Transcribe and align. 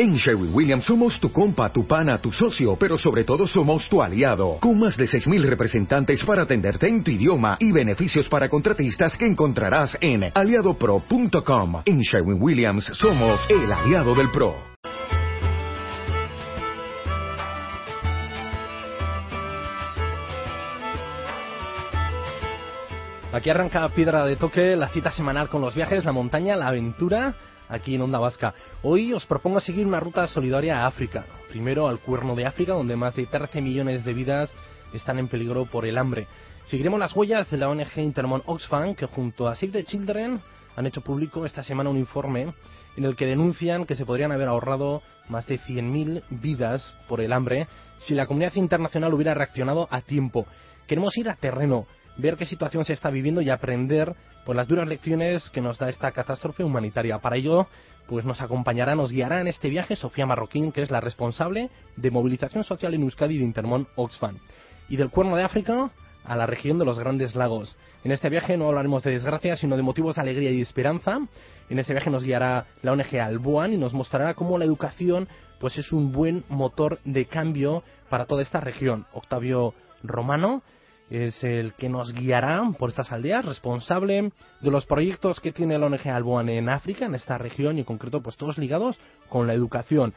En 0.00 0.14
Sherwin 0.14 0.54
Williams 0.54 0.84
somos 0.84 1.18
tu 1.18 1.32
compa, 1.32 1.72
tu 1.72 1.84
pana, 1.84 2.20
tu 2.20 2.30
socio, 2.30 2.76
pero 2.76 2.96
sobre 2.96 3.24
todo 3.24 3.48
somos 3.48 3.88
tu 3.88 4.00
aliado, 4.00 4.58
con 4.60 4.78
más 4.78 4.96
de 4.96 5.06
6.000 5.06 5.42
representantes 5.42 6.22
para 6.22 6.44
atenderte 6.44 6.86
en 6.86 7.02
tu 7.02 7.10
idioma 7.10 7.56
y 7.58 7.72
beneficios 7.72 8.28
para 8.28 8.48
contratistas 8.48 9.16
que 9.16 9.26
encontrarás 9.26 9.98
en 10.00 10.30
aliadopro.com. 10.32 11.82
En 11.84 11.98
Sherwin 11.98 12.40
Williams 12.40 12.84
somos 12.94 13.40
el 13.50 13.72
aliado 13.72 14.14
del 14.14 14.30
PRO. 14.30 14.54
Aquí 23.32 23.50
arranca 23.50 23.88
Piedra 23.88 24.24
de 24.24 24.36
Toque, 24.36 24.76
la 24.76 24.90
cita 24.90 25.10
semanal 25.10 25.48
con 25.48 25.60
los 25.60 25.74
viajes, 25.74 26.04
la 26.04 26.12
montaña, 26.12 26.54
la 26.54 26.68
aventura 26.68 27.34
aquí 27.68 27.94
en 27.94 28.02
Onda 28.02 28.18
Vasca. 28.18 28.54
Hoy 28.82 29.12
os 29.12 29.26
propongo 29.26 29.60
seguir 29.60 29.86
una 29.86 30.00
ruta 30.00 30.26
solidaria 30.26 30.80
a 30.80 30.86
África. 30.86 31.24
Primero 31.48 31.88
al 31.88 32.00
Cuerno 32.00 32.34
de 32.34 32.46
África, 32.46 32.74
donde 32.74 32.96
más 32.96 33.14
de 33.14 33.26
13 33.26 33.60
millones 33.60 34.04
de 34.04 34.14
vidas 34.14 34.50
están 34.92 35.18
en 35.18 35.28
peligro 35.28 35.66
por 35.66 35.86
el 35.86 35.98
hambre. 35.98 36.26
Seguiremos 36.66 37.00
las 37.00 37.14
huellas 37.14 37.50
de 37.50 37.56
la 37.56 37.68
ONG 37.68 37.96
Intermon 37.96 38.42
Oxfam, 38.46 38.94
que 38.94 39.06
junto 39.06 39.48
a 39.48 39.54
Save 39.54 39.72
the 39.72 39.84
Children 39.84 40.40
han 40.76 40.86
hecho 40.86 41.00
público 41.00 41.44
esta 41.46 41.62
semana 41.62 41.90
un 41.90 41.98
informe 41.98 42.52
en 42.96 43.04
el 43.04 43.16
que 43.16 43.26
denuncian 43.26 43.84
que 43.84 43.96
se 43.96 44.04
podrían 44.04 44.32
haber 44.32 44.48
ahorrado 44.48 45.02
más 45.28 45.46
de 45.46 45.58
100.000 45.58 46.24
vidas 46.30 46.94
por 47.08 47.20
el 47.20 47.32
hambre 47.32 47.68
si 47.98 48.14
la 48.14 48.26
comunidad 48.26 48.54
internacional 48.54 49.12
hubiera 49.14 49.34
reaccionado 49.34 49.88
a 49.90 50.00
tiempo. 50.00 50.46
Queremos 50.86 51.16
ir 51.16 51.28
a 51.28 51.36
terreno, 51.36 51.86
ver 52.18 52.36
qué 52.36 52.44
situación 52.44 52.84
se 52.84 52.92
está 52.92 53.10
viviendo 53.10 53.40
y 53.40 53.48
aprender 53.48 54.14
por 54.44 54.56
las 54.56 54.68
duras 54.68 54.86
lecciones 54.86 55.48
que 55.50 55.60
nos 55.60 55.78
da 55.78 55.88
esta 55.88 56.12
catástrofe 56.12 56.64
humanitaria. 56.64 57.18
Para 57.18 57.36
ello, 57.36 57.68
pues 58.06 58.24
nos 58.24 58.40
acompañará, 58.40 58.94
nos 58.94 59.12
guiará 59.12 59.40
en 59.40 59.46
este 59.46 59.70
viaje 59.70 59.96
Sofía 59.96 60.26
Marroquín, 60.26 60.72
que 60.72 60.82
es 60.82 60.90
la 60.90 61.00
responsable 61.00 61.70
de 61.96 62.10
movilización 62.10 62.64
social 62.64 62.94
en 62.94 63.02
Euskadi 63.02 63.38
de 63.38 63.44
Intermón 63.44 63.88
Oxfam. 63.94 64.38
Y 64.88 64.96
del 64.96 65.10
Cuerno 65.10 65.36
de 65.36 65.44
África 65.44 65.90
a 66.24 66.36
la 66.36 66.46
región 66.46 66.78
de 66.78 66.84
los 66.84 66.98
Grandes 66.98 67.34
Lagos. 67.34 67.76
En 68.04 68.12
este 68.12 68.28
viaje 68.28 68.56
no 68.56 68.68
hablaremos 68.68 69.02
de 69.02 69.12
desgracia, 69.12 69.56
sino 69.56 69.76
de 69.76 69.82
motivos 69.82 70.14
de 70.16 70.22
alegría 70.22 70.50
y 70.50 70.60
esperanza. 70.60 71.20
En 71.68 71.78
este 71.78 71.92
viaje 71.92 72.10
nos 72.10 72.24
guiará 72.24 72.66
la 72.82 72.92
ONG 72.92 73.16
Albuan 73.20 73.72
y 73.72 73.76
nos 73.76 73.92
mostrará 73.92 74.34
cómo 74.34 74.58
la 74.58 74.64
educación 74.64 75.28
pues 75.58 75.76
es 75.76 75.92
un 75.92 76.12
buen 76.12 76.44
motor 76.48 77.00
de 77.04 77.26
cambio 77.26 77.82
para 78.08 78.26
toda 78.26 78.42
esta 78.42 78.60
región. 78.60 79.06
Octavio 79.12 79.74
Romano 80.02 80.62
es 81.10 81.42
el 81.42 81.72
que 81.74 81.88
nos 81.88 82.12
guiará 82.12 82.62
por 82.78 82.90
estas 82.90 83.12
aldeas, 83.12 83.44
responsable 83.44 84.32
de 84.60 84.70
los 84.70 84.86
proyectos 84.86 85.40
que 85.40 85.52
tiene 85.52 85.78
la 85.78 85.86
ONG 85.86 86.08
Alboan 86.08 86.48
en 86.48 86.68
África, 86.68 87.06
en 87.06 87.14
esta 87.14 87.38
región 87.38 87.76
y 87.76 87.80
en 87.80 87.84
concreto 87.84 88.22
pues 88.22 88.36
todos 88.36 88.58
ligados 88.58 88.98
con 89.28 89.46
la 89.46 89.54
educación. 89.54 90.12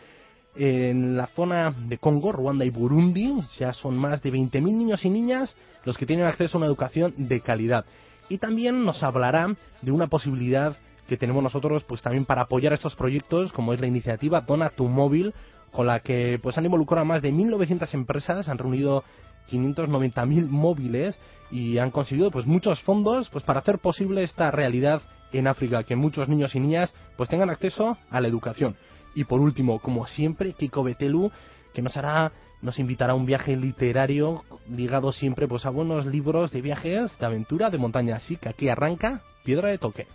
En 0.56 1.16
la 1.16 1.28
zona 1.28 1.72
de 1.72 1.98
Congo, 1.98 2.34
Ruanda 2.34 2.66
y 2.66 2.70
Burundi 2.70 3.34
ya 3.58 3.72
son 3.72 3.98
más 3.98 4.22
de 4.22 4.34
20.000 4.34 4.62
niños 4.62 5.06
y 5.06 5.10
niñas 5.10 5.56
los 5.86 5.98
que 5.98 6.06
tienen 6.06 6.26
acceso 6.26 6.58
a 6.58 6.60
una 6.60 6.68
educación 6.68 7.14
de 7.16 7.40
calidad. 7.40 7.86
Y 8.28 8.38
también 8.38 8.84
nos 8.84 9.02
hablará 9.02 9.56
de 9.82 9.92
una 9.92 10.08
posibilidad 10.08 10.76
que 11.08 11.18
tenemos 11.18 11.42
nosotros 11.42 11.84
pues 11.86 12.02
también 12.02 12.26
para 12.26 12.44
apoyar 12.44 12.74
estos 12.74 12.96
proyectos 12.96 13.52
como 13.54 13.74
es 13.74 13.82
la 13.82 13.88
iniciativa 13.88 14.42
Dona 14.42 14.70
tu 14.70 14.88
móvil 14.88 15.34
con 15.72 15.88
la 15.88 16.02
que 16.02 16.40
pues 16.42 16.58
han 16.58 16.66
involucrado 16.66 17.02
a 17.02 17.06
más 17.06 17.22
de 17.22 17.32
1.900 17.32 17.94
empresas, 17.94 18.50
han 18.50 18.58
reunido 18.58 19.04
590.000 19.50 20.48
móviles 20.50 21.18
y 21.50 21.78
han 21.78 21.92
conseguido 21.92 22.32
pues 22.32 22.46
muchos 22.46 22.82
fondos 22.82 23.30
pues 23.30 23.44
para 23.44 23.60
hacer 23.60 23.80
posible 23.80 24.24
esta 24.24 24.52
realidad 24.52 25.02
en 25.34 25.48
África, 25.48 25.84
que 25.84 25.96
muchos 25.96 26.28
niños 26.28 26.56
y 26.56 26.60
niñas 26.60 26.94
pues 27.18 27.30
tengan 27.30 27.50
acceso 27.50 27.98
a 28.10 28.22
la 28.22 28.28
educación. 28.28 28.76
Y 29.16 29.26
por 29.26 29.40
último, 29.40 29.80
como 29.80 30.08
siempre, 30.08 30.54
Kiko 30.54 30.84
Betelu, 30.84 31.32
que 31.74 31.82
nos 31.82 31.96
hará 31.98 32.32
nos 32.62 32.78
invitará 32.78 33.14
a 33.14 33.16
un 33.16 33.26
viaje 33.26 33.56
literario 33.56 34.44
ligado 34.70 35.12
siempre 35.12 35.48
pues 35.48 35.66
a 35.66 35.72
buenos 35.72 36.06
libros 36.06 36.52
de 36.52 36.62
viajes, 36.62 37.18
de 37.18 37.26
aventura, 37.26 37.70
de 37.70 37.78
montaña. 37.78 38.18
Así 38.18 38.38
que 38.38 38.50
aquí 38.50 38.70
arranca 38.70 39.22
Piedra 39.44 39.70
de 39.70 39.78
Toque. 39.80 40.08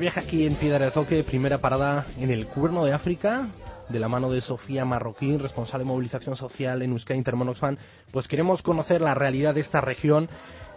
Primer 0.00 0.14
viaje 0.14 0.26
aquí 0.26 0.46
en 0.46 0.54
Piedra 0.54 0.86
de 0.86 0.92
Toque, 0.92 1.22
primera 1.24 1.58
parada 1.58 2.06
en 2.18 2.30
el 2.30 2.46
Cuerno 2.46 2.86
de 2.86 2.94
África, 2.94 3.48
de 3.90 4.00
la 4.00 4.08
mano 4.08 4.30
de 4.30 4.40
Sofía 4.40 4.86
Marroquín, 4.86 5.38
responsable 5.38 5.84
de 5.84 5.90
movilización 5.90 6.36
social 6.36 6.80
en 6.80 6.92
Euskadi 6.92 7.18
Intermonoxfan, 7.18 7.76
pues 8.10 8.26
queremos 8.26 8.62
conocer 8.62 9.02
la 9.02 9.12
realidad 9.12 9.52
de 9.52 9.60
esta 9.60 9.82
región 9.82 10.30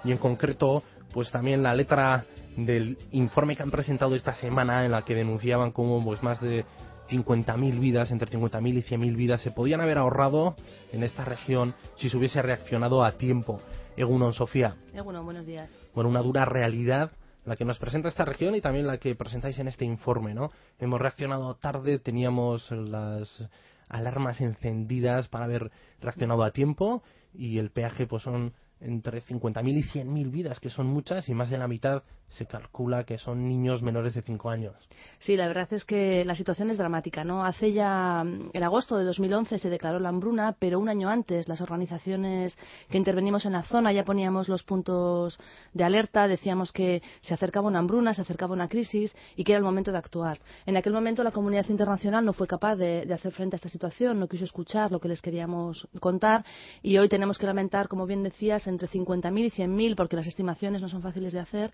y 0.03 0.11
en 0.11 0.17
concreto, 0.17 0.84
pues 1.13 1.31
también 1.31 1.63
la 1.63 1.73
letra 1.73 2.25
del 2.57 2.97
informe 3.11 3.56
que 3.56 3.63
han 3.63 3.72
presentado 3.72 4.13
esta 4.13 4.34
semana 4.34 4.84
en 4.84 4.91
la 4.91 5.03
que 5.03 5.16
denunciaban 5.16 5.72
cómo 5.72 6.03
pues 6.03 6.22
más 6.22 6.41
de 6.41 6.66
50.000 7.09 7.79
vidas, 7.79 8.11
entre 8.11 8.29
50.000 8.29 8.73
y 8.73 8.81
100.000 8.81 9.16
vidas 9.16 9.40
se 9.40 9.51
podían 9.51 9.79
haber 9.79 10.00
ahorrado 10.00 10.57
en 10.91 11.01
esta 11.01 11.23
región 11.23 11.75
si 11.95 12.09
se 12.09 12.17
hubiese 12.17 12.41
reaccionado 12.41 13.05
a 13.05 13.13
tiempo. 13.13 13.61
Egunon, 13.95 14.34
Sofía. 14.34 14.75
Egunon, 14.94 15.23
buenos 15.23 15.45
días. 15.45 15.72
Bueno, 15.94 16.09
una 16.09 16.22
dura 16.22 16.44
realidad 16.44 17.11
la 17.45 17.55
que 17.55 17.65
nos 17.65 17.79
presenta 17.79 18.09
esta 18.09 18.25
región 18.25 18.55
y 18.55 18.61
también 18.61 18.87
la 18.87 18.97
que 18.97 19.15
presentáis 19.15 19.59
en 19.59 19.67
este 19.67 19.85
informe, 19.85 20.33
¿no? 20.33 20.51
Hemos 20.79 20.99
reaccionado 21.01 21.55
tarde, 21.55 21.99
teníamos 21.99 22.69
las 22.71 23.47
alarmas 23.89 24.41
encendidas 24.41 25.27
para 25.27 25.45
haber 25.45 25.71
reaccionado 26.01 26.43
a 26.43 26.51
tiempo 26.51 27.03
y 27.33 27.57
el 27.57 27.71
peaje 27.71 28.07
pues 28.07 28.23
son 28.23 28.53
entre 28.79 29.21
50.000 29.21 29.77
y 29.77 29.83
100.000 29.83 30.31
vidas, 30.31 30.59
que 30.59 30.69
son 30.69 30.87
muchas, 30.87 31.29
y 31.29 31.33
más 31.33 31.49
de 31.49 31.57
la 31.57 31.67
mitad 31.67 32.03
se 32.33 32.45
calcula 32.45 33.03
que 33.03 33.17
son 33.17 33.44
niños 33.44 33.81
menores 33.81 34.13
de 34.13 34.21
5 34.21 34.49
años. 34.49 34.75
Sí, 35.19 35.38
la 35.38 35.47
verdad 35.47 35.71
es 35.71 35.85
que 35.85 36.25
la 36.25 36.35
situación 36.35 36.69
es 36.69 36.77
dramática. 36.77 37.23
¿no? 37.23 37.45
Hace 37.45 37.73
ya, 37.73 38.21
en 38.21 38.63
agosto 38.63 38.97
de 38.97 39.05
2011 39.05 39.59
se 39.59 39.69
declaró 39.69 39.99
la 39.99 40.09
hambruna, 40.09 40.55
pero 40.57 40.79
un 40.79 40.89
año 40.89 41.09
antes 41.09 41.47
las 41.47 41.61
organizaciones 41.61 42.57
que 42.89 42.97
intervenimos 42.97 43.45
en 43.45 43.53
la 43.53 43.63
zona 43.63 43.91
ya 43.91 44.03
poníamos 44.03 44.49
los 44.49 44.63
puntos 44.63 45.39
de 45.73 45.83
alerta, 45.83 46.27
decíamos 46.27 46.72
que 46.72 47.01
se 47.22 47.33
acercaba 47.33 47.67
una 47.67 47.79
hambruna, 47.79 48.13
se 48.13 48.22
acercaba 48.22 48.53
una 48.53 48.67
crisis 48.67 49.16
y 49.35 49.43
que 49.43 49.51
era 49.51 49.59
el 49.59 49.63
momento 49.63 49.91
de 49.91 49.97
actuar. 49.99 50.39
En 50.66 50.75
aquel 50.77 50.93
momento 50.93 51.23
la 51.23 51.31
comunidad 51.31 51.69
internacional 51.69 52.25
no 52.25 52.33
fue 52.33 52.47
capaz 52.47 52.75
de, 52.75 53.05
de 53.05 53.13
hacer 53.13 53.31
frente 53.31 53.55
a 53.55 53.57
esta 53.57 53.69
situación, 53.69 54.19
no 54.19 54.27
quiso 54.27 54.45
escuchar 54.45 54.91
lo 54.91 54.99
que 54.99 55.07
les 55.07 55.22
queríamos 55.22 55.88
contar 55.99 56.45
y 56.81 56.97
hoy 56.97 57.09
tenemos 57.09 57.38
que 57.38 57.45
lamentar, 57.45 57.88
como 57.88 58.05
bien 58.05 58.23
decías, 58.23 58.67
entre 58.67 58.88
50.000 58.88 59.39
y 59.39 59.51
100.000, 59.51 59.95
porque 59.95 60.16
las 60.16 60.27
estimaciones 60.27 60.81
no 60.81 60.89
son 60.89 61.01
fáciles 61.01 61.33
de 61.33 61.39
hacer, 61.39 61.72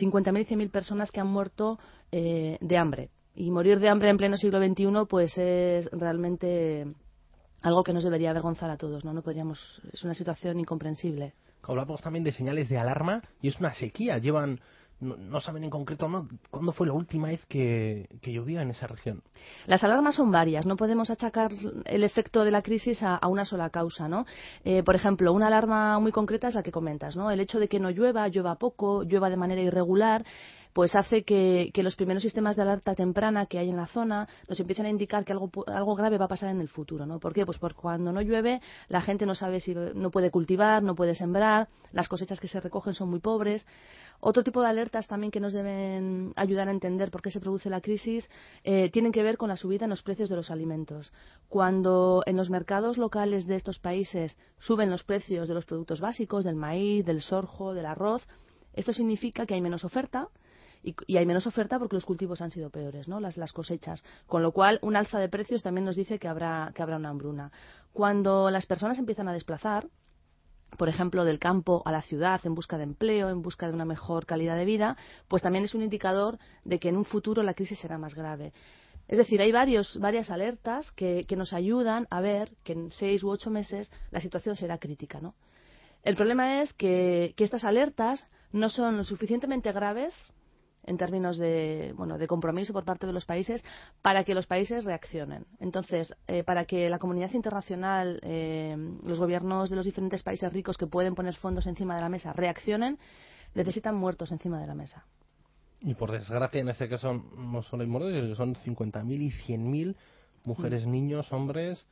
50.000 0.00 0.40
y 0.40 0.54
100.000 0.54 0.70
personas 0.70 1.10
que 1.10 1.20
han 1.20 1.28
muerto 1.28 1.78
eh, 2.10 2.58
de 2.60 2.76
hambre. 2.78 3.10
Y 3.34 3.50
morir 3.50 3.78
de 3.78 3.88
hambre 3.88 4.10
en 4.10 4.16
pleno 4.16 4.36
siglo 4.36 4.58
XXI, 4.58 5.06
pues 5.08 5.36
es 5.38 5.88
realmente 5.92 6.86
algo 7.62 7.84
que 7.84 7.92
nos 7.92 8.04
debería 8.04 8.30
avergonzar 8.30 8.70
a 8.70 8.76
todos, 8.76 9.04
¿no? 9.04 9.12
No 9.12 9.22
podríamos, 9.22 9.58
es 9.92 10.02
una 10.02 10.14
situación 10.14 10.58
incomprensible. 10.58 11.34
Hablamos 11.62 12.00
también 12.00 12.24
de 12.24 12.32
señales 12.32 12.68
de 12.68 12.78
alarma 12.78 13.22
y 13.42 13.48
es 13.48 13.60
una 13.60 13.72
sequía. 13.72 14.18
Llevan 14.18 14.60
no, 15.00 15.40
saben 15.40 15.64
en 15.64 15.70
concreto 15.70 16.08
¿no? 16.08 16.26
cuándo 16.50 16.72
fue 16.72 16.86
la 16.86 16.92
última 16.92 17.28
vez 17.28 17.44
que, 17.46 18.08
llovió 18.22 18.60
en 18.60 18.70
esa 18.70 18.86
región. 18.86 19.22
Las 19.66 19.82
alarmas 19.82 20.16
son 20.16 20.30
varias. 20.30 20.66
No 20.66 20.76
podemos 20.76 21.10
achacar 21.10 21.50
el 21.84 22.04
efecto 22.04 22.44
de 22.44 22.50
la 22.50 22.62
crisis 22.62 23.02
a, 23.02 23.26
una 23.26 23.44
sola 23.44 23.70
causa. 23.70 24.08
¿no? 24.08 24.26
Eh, 24.64 24.82
por 24.82 24.94
ejemplo, 24.94 25.32
una 25.32 25.46
alarma 25.46 25.98
muy 25.98 26.12
concreta 26.12 26.48
es 26.48 26.54
la 26.54 26.62
que 26.62 26.72
comentas. 26.72 27.16
¿no? 27.16 27.30
El 27.30 27.40
hecho 27.40 27.58
de 27.58 27.68
que 27.68 27.80
no 27.80 27.90
llueva, 27.90 28.28
llueva 28.28 28.56
poco, 28.56 29.02
llueva 29.04 29.30
de 29.30 29.36
manera 29.36 29.62
irregular 29.62 30.24
pues 30.72 30.94
hace 30.94 31.24
que, 31.24 31.72
los 31.76 31.96
primeros 31.96 32.22
sistemas 32.22 32.56
de 32.56 32.62
alerta 32.62 32.94
temprana 32.94 33.46
que 33.46 33.58
hay 33.58 33.70
en 33.70 33.76
la 33.76 33.86
zona 33.86 34.28
nos 34.48 34.60
empiecen 34.60 34.86
a 34.86 34.90
indicar 34.90 35.24
que 35.24 35.32
algo, 35.32 35.50
algo 35.66 35.96
grave 35.96 36.18
va 36.18 36.26
a 36.26 36.28
pasar 36.28 36.50
en 36.50 36.60
el 36.60 36.68
futuro, 36.68 37.06
¿no? 37.06 37.18
¿Por 37.18 37.32
qué? 37.32 37.46
Pues 37.46 37.58
porque 37.58 37.80
cuando 37.80 38.12
no 38.12 38.20
llueve 38.20 38.60
la 38.88 39.00
gente 39.00 39.26
no 39.26 39.34
sabe 39.34 39.60
si 39.60 39.74
no 39.74 40.10
puede 40.10 40.30
cultivar, 40.30 40.82
no 40.82 40.94
puede 40.94 41.14
sembrar, 41.14 41.68
las 41.92 42.08
cosechas 42.08 42.38
que 42.38 42.48
se 42.48 42.60
recogen 42.60 42.94
son 42.94 43.08
muy 43.08 43.20
pobres. 43.20 43.66
Otro 44.20 44.44
tipo 44.44 44.60
de 44.60 44.68
alertas 44.68 45.06
también 45.06 45.30
que 45.30 45.40
nos 45.40 45.54
deben 45.54 46.32
ayudar 46.36 46.68
a 46.68 46.72
entender 46.72 47.10
por 47.10 47.22
qué 47.22 47.30
se 47.30 47.40
produce 47.40 47.70
la 47.70 47.80
crisis 47.80 48.28
eh, 48.64 48.90
tienen 48.92 49.12
que 49.12 49.22
ver 49.22 49.38
con 49.38 49.48
la 49.48 49.56
subida 49.56 49.84
en 49.84 49.90
los 49.90 50.02
precios 50.02 50.28
de 50.28 50.36
los 50.36 50.50
alimentos. 50.50 51.10
Cuando 51.48 52.22
en 52.26 52.36
los 52.36 52.50
mercados 52.50 52.98
locales 52.98 53.46
de 53.46 53.56
estos 53.56 53.78
países 53.78 54.36
suben 54.58 54.90
los 54.90 55.04
precios 55.04 55.48
de 55.48 55.54
los 55.54 55.64
productos 55.64 56.00
básicos, 56.00 56.44
del 56.44 56.56
maíz, 56.56 57.06
del 57.06 57.22
sorgo, 57.22 57.72
del 57.72 57.86
arroz, 57.86 58.26
esto 58.74 58.92
significa 58.92 59.46
que 59.46 59.54
hay 59.54 59.62
menos 59.62 59.84
oferta 59.84 60.28
y, 60.82 61.16
hay 61.16 61.26
menos 61.26 61.46
oferta 61.46 61.78
porque 61.78 61.96
los 61.96 62.06
cultivos 62.06 62.40
han 62.40 62.50
sido 62.50 62.70
peores, 62.70 63.08
¿no? 63.08 63.20
Las, 63.20 63.52
cosechas. 63.52 64.02
Con 64.26 64.42
lo 64.42 64.52
cual, 64.52 64.78
un 64.82 64.96
alza 64.96 65.18
de 65.18 65.28
precios 65.28 65.62
también 65.62 65.84
nos 65.84 65.96
dice 65.96 66.18
que 66.18 66.28
habrá, 66.28 66.72
que 66.74 66.82
habrá 66.82 66.96
una 66.96 67.10
hambruna. 67.10 67.52
Cuando 67.92 68.50
las 68.50 68.66
personas 68.66 68.98
empiezan 68.98 69.28
a 69.28 69.32
desplazar, 69.32 69.88
por 70.78 70.88
ejemplo, 70.88 71.24
del 71.24 71.38
campo 71.38 71.82
a 71.84 71.92
la 71.92 72.02
ciudad 72.02 72.40
en 72.44 72.54
busca 72.54 72.78
de 72.78 72.84
empleo, 72.84 73.28
en 73.28 73.42
busca 73.42 73.66
de 73.66 73.74
una 73.74 73.84
mejor 73.84 74.24
calidad 74.24 74.56
de 74.56 74.64
vida, 74.64 74.96
pues 75.28 75.42
también 75.42 75.64
es 75.64 75.74
un 75.74 75.82
indicador 75.82 76.38
de 76.64 76.78
que 76.78 76.88
en 76.88 76.96
un 76.96 77.04
futuro 77.04 77.42
la 77.42 77.54
crisis 77.54 77.78
será 77.78 77.98
más 77.98 78.14
grave. 78.14 78.52
Es 79.08 79.18
decir, 79.18 79.42
hay 79.42 79.50
varias 79.50 80.30
alertas 80.30 80.92
que, 80.92 81.24
que 81.26 81.34
nos 81.34 81.52
ayudan 81.52 82.06
a 82.10 82.20
ver 82.20 82.52
que 82.62 82.72
en 82.74 82.92
seis 82.92 83.24
u 83.24 83.28
ocho 83.28 83.50
meses 83.50 83.90
la 84.12 84.20
situación 84.20 84.54
será 84.54 84.78
crítica. 84.78 85.20
¿no? 85.20 85.34
El 86.04 86.14
problema 86.14 86.62
es 86.62 86.72
que, 86.74 87.34
que 87.36 87.42
estas 87.42 87.64
alertas 87.64 88.24
no 88.52 88.68
son 88.68 88.96
lo 88.96 89.04
suficientemente 89.04 89.72
graves 89.72 90.14
en 90.84 90.96
términos 90.96 91.38
de, 91.38 91.92
bueno, 91.96 92.18
de 92.18 92.26
compromiso 92.26 92.72
por 92.72 92.84
parte 92.84 93.06
de 93.06 93.12
los 93.12 93.24
países 93.24 93.62
para 94.02 94.24
que 94.24 94.34
los 94.34 94.46
países 94.46 94.84
reaccionen. 94.84 95.46
Entonces, 95.58 96.14
eh, 96.26 96.44
para 96.44 96.64
que 96.64 96.88
la 96.88 96.98
comunidad 96.98 97.32
internacional, 97.32 98.20
eh, 98.22 98.76
los 99.04 99.18
gobiernos 99.18 99.70
de 99.70 99.76
los 99.76 99.84
diferentes 99.84 100.22
países 100.22 100.52
ricos 100.52 100.76
que 100.76 100.86
pueden 100.86 101.14
poner 101.14 101.34
fondos 101.36 101.66
encima 101.66 101.94
de 101.96 102.00
la 102.02 102.08
mesa 102.08 102.32
reaccionen, 102.32 102.98
necesitan 103.54 103.94
muertos 103.94 104.32
encima 104.32 104.60
de 104.60 104.66
la 104.66 104.74
mesa. 104.74 105.04
Y 105.80 105.94
por 105.94 106.12
desgracia, 106.12 106.60
en 106.60 106.68
este 106.68 106.88
caso 106.88 107.12
no 107.12 107.62
solo 107.62 107.82
hay 107.82 107.88
muertos, 107.88 108.36
son 108.36 108.54
50.000 108.54 109.20
y 109.20 109.30
100.000 109.30 109.96
mujeres, 110.44 110.86
mm. 110.86 110.90
niños, 110.90 111.32
hombres 111.32 111.86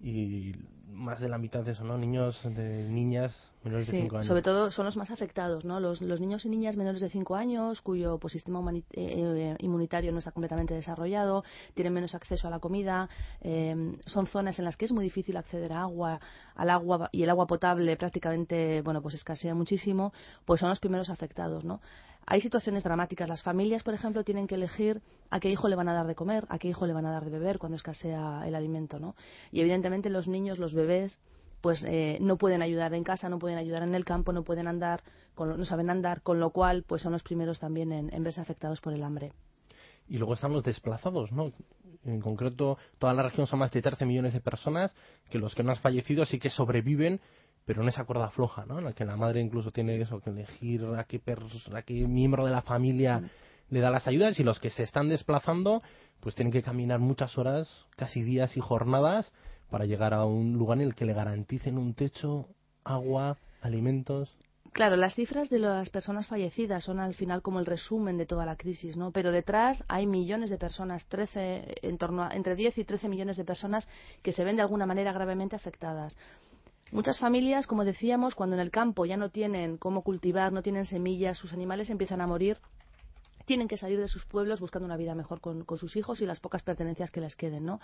y 0.00 0.52
más 1.00 1.20
de 1.20 1.28
la 1.28 1.38
mitad 1.38 1.64
de 1.64 1.72
eso, 1.72 1.84
¿no? 1.84 1.96
Niños, 1.96 2.40
de 2.44 2.88
niñas 2.88 3.34
menores 3.64 3.86
de 3.86 4.02
5 4.02 4.16
años. 4.16 4.26
sobre 4.26 4.42
todo 4.42 4.70
son 4.70 4.84
los 4.84 4.96
más 4.96 5.10
afectados, 5.10 5.64
¿no? 5.64 5.80
Los, 5.80 6.00
los 6.00 6.20
niños 6.20 6.44
y 6.44 6.48
niñas 6.48 6.76
menores 6.76 7.00
de 7.00 7.08
5 7.08 7.36
años 7.36 7.80
cuyo 7.80 8.18
pues, 8.18 8.32
sistema 8.32 8.60
eh, 8.72 8.82
eh, 8.92 9.56
inmunitario 9.60 10.12
no 10.12 10.18
está 10.18 10.32
completamente 10.32 10.74
desarrollado, 10.74 11.44
tienen 11.74 11.92
menos 11.92 12.14
acceso 12.14 12.48
a 12.48 12.50
la 12.50 12.58
comida, 12.58 13.08
eh, 13.40 13.96
son 14.06 14.26
zonas 14.26 14.58
en 14.58 14.64
las 14.64 14.76
que 14.76 14.84
es 14.84 14.92
muy 14.92 15.04
difícil 15.04 15.36
acceder 15.36 15.72
a 15.72 15.82
agua, 15.82 16.20
al 16.54 16.70
agua 16.70 17.08
y 17.12 17.22
el 17.22 17.30
agua 17.30 17.46
potable 17.46 17.96
prácticamente, 17.96 18.82
bueno, 18.82 19.00
pues 19.02 19.14
escasea 19.14 19.54
muchísimo, 19.54 20.12
pues 20.44 20.60
son 20.60 20.68
los 20.68 20.80
primeros 20.80 21.08
afectados, 21.08 21.64
¿no? 21.64 21.80
Hay 22.30 22.40
situaciones 22.40 22.84
dramáticas. 22.84 23.28
Las 23.28 23.42
familias, 23.42 23.82
por 23.82 23.92
ejemplo, 23.92 24.22
tienen 24.22 24.46
que 24.46 24.54
elegir 24.54 25.02
a 25.30 25.40
qué 25.40 25.50
hijo 25.50 25.66
le 25.66 25.74
van 25.74 25.88
a 25.88 25.94
dar 25.94 26.06
de 26.06 26.14
comer, 26.14 26.46
a 26.48 26.60
qué 26.60 26.68
hijo 26.68 26.86
le 26.86 26.92
van 26.92 27.04
a 27.04 27.10
dar 27.10 27.24
de 27.24 27.30
beber 27.32 27.58
cuando 27.58 27.74
escasea 27.74 28.44
el 28.46 28.54
alimento, 28.54 29.00
¿no? 29.00 29.16
Y 29.50 29.60
evidentemente 29.62 30.10
los 30.10 30.28
niños, 30.28 30.60
los 30.60 30.72
bebés, 30.72 31.18
pues 31.60 31.84
eh, 31.84 32.18
no 32.20 32.36
pueden 32.36 32.62
ayudar 32.62 32.94
en 32.94 33.02
casa, 33.02 33.28
no 33.28 33.40
pueden 33.40 33.58
ayudar 33.58 33.82
en 33.82 33.96
el 33.96 34.04
campo, 34.04 34.32
no 34.32 34.44
pueden 34.44 34.68
andar, 34.68 35.02
no 35.36 35.64
saben 35.64 35.90
andar, 35.90 36.22
con 36.22 36.38
lo 36.38 36.50
cual 36.50 36.84
pues 36.86 37.02
son 37.02 37.10
los 37.10 37.24
primeros 37.24 37.58
también 37.58 37.90
en, 37.90 38.14
en 38.14 38.22
verse 38.22 38.40
afectados 38.40 38.80
por 38.80 38.92
el 38.92 39.02
hambre. 39.02 39.32
Y 40.06 40.18
luego 40.18 40.34
están 40.34 40.52
los 40.52 40.62
desplazados, 40.62 41.32
¿no? 41.32 41.50
En 42.04 42.20
concreto, 42.20 42.78
toda 43.00 43.12
la 43.12 43.24
región 43.24 43.48
son 43.48 43.58
más 43.58 43.72
de 43.72 43.82
13 43.82 44.06
millones 44.06 44.34
de 44.34 44.40
personas, 44.40 44.94
que 45.30 45.38
los 45.38 45.56
que 45.56 45.64
no 45.64 45.70
han 45.70 45.78
fallecido 45.78 46.24
sí 46.26 46.38
que 46.38 46.48
sobreviven, 46.48 47.20
pero 47.70 47.82
en 47.82 47.88
esa 47.88 48.02
cuerda 48.02 48.30
floja, 48.30 48.66
¿no? 48.66 48.80
En 48.80 48.84
la 48.84 48.92
que 48.94 49.04
la 49.04 49.14
madre 49.14 49.40
incluso 49.40 49.70
tiene 49.70 49.94
eso, 50.00 50.20
que 50.20 50.30
elegir 50.30 50.84
a 50.98 51.04
qué, 51.04 51.22
a 51.72 51.82
qué 51.82 52.08
miembro 52.08 52.44
de 52.44 52.50
la 52.50 52.62
familia 52.62 53.20
mm. 53.20 53.30
le 53.68 53.78
da 53.78 53.92
las 53.92 54.08
ayudas 54.08 54.40
y 54.40 54.42
los 54.42 54.58
que 54.58 54.70
se 54.70 54.82
están 54.82 55.08
desplazando 55.08 55.80
pues 56.18 56.34
tienen 56.34 56.50
que 56.50 56.64
caminar 56.64 56.98
muchas 56.98 57.38
horas, 57.38 57.86
casi 57.94 58.24
días 58.24 58.56
y 58.56 58.60
jornadas 58.60 59.32
para 59.70 59.84
llegar 59.84 60.14
a 60.14 60.24
un 60.24 60.54
lugar 60.54 60.78
en 60.78 60.84
el 60.88 60.96
que 60.96 61.04
le 61.04 61.14
garanticen 61.14 61.78
un 61.78 61.94
techo, 61.94 62.48
agua, 62.82 63.38
alimentos. 63.62 64.36
Claro, 64.72 64.96
las 64.96 65.14
cifras 65.14 65.48
de 65.48 65.60
las 65.60 65.90
personas 65.90 66.26
fallecidas 66.26 66.82
son 66.82 66.98
al 66.98 67.14
final 67.14 67.40
como 67.40 67.60
el 67.60 67.66
resumen 67.66 68.18
de 68.18 68.26
toda 68.26 68.46
la 68.46 68.56
crisis, 68.56 68.96
¿no? 68.96 69.12
Pero 69.12 69.30
detrás 69.30 69.84
hay 69.86 70.08
millones 70.08 70.50
de 70.50 70.58
personas, 70.58 71.06
13, 71.06 71.76
en 71.82 71.98
torno 71.98 72.24
a, 72.24 72.34
entre 72.34 72.56
10 72.56 72.78
y 72.78 72.84
13 72.84 73.08
millones 73.08 73.36
de 73.36 73.44
personas 73.44 73.86
que 74.24 74.32
se 74.32 74.42
ven 74.42 74.56
de 74.56 74.62
alguna 74.62 74.86
manera 74.86 75.12
gravemente 75.12 75.54
afectadas. 75.54 76.16
Muchas 76.92 77.20
familias, 77.20 77.68
como 77.68 77.84
decíamos, 77.84 78.34
cuando 78.34 78.56
en 78.56 78.60
el 78.60 78.72
campo 78.72 79.06
ya 79.06 79.16
no 79.16 79.30
tienen 79.30 79.76
cómo 79.76 80.02
cultivar, 80.02 80.52
no 80.52 80.62
tienen 80.62 80.86
semillas, 80.86 81.38
sus 81.38 81.52
animales 81.52 81.88
empiezan 81.88 82.20
a 82.20 82.26
morir, 82.26 82.58
tienen 83.44 83.68
que 83.68 83.76
salir 83.76 83.98
de 83.98 84.08
sus 84.08 84.24
pueblos 84.24 84.58
buscando 84.58 84.86
una 84.86 84.96
vida 84.96 85.14
mejor 85.14 85.40
con, 85.40 85.64
sus 85.78 85.94
hijos 85.94 86.20
y 86.20 86.26
las 86.26 86.40
pocas 86.40 86.62
pertenencias 86.62 87.12
que 87.12 87.20
les 87.20 87.36
queden, 87.36 87.64
¿no? 87.64 87.80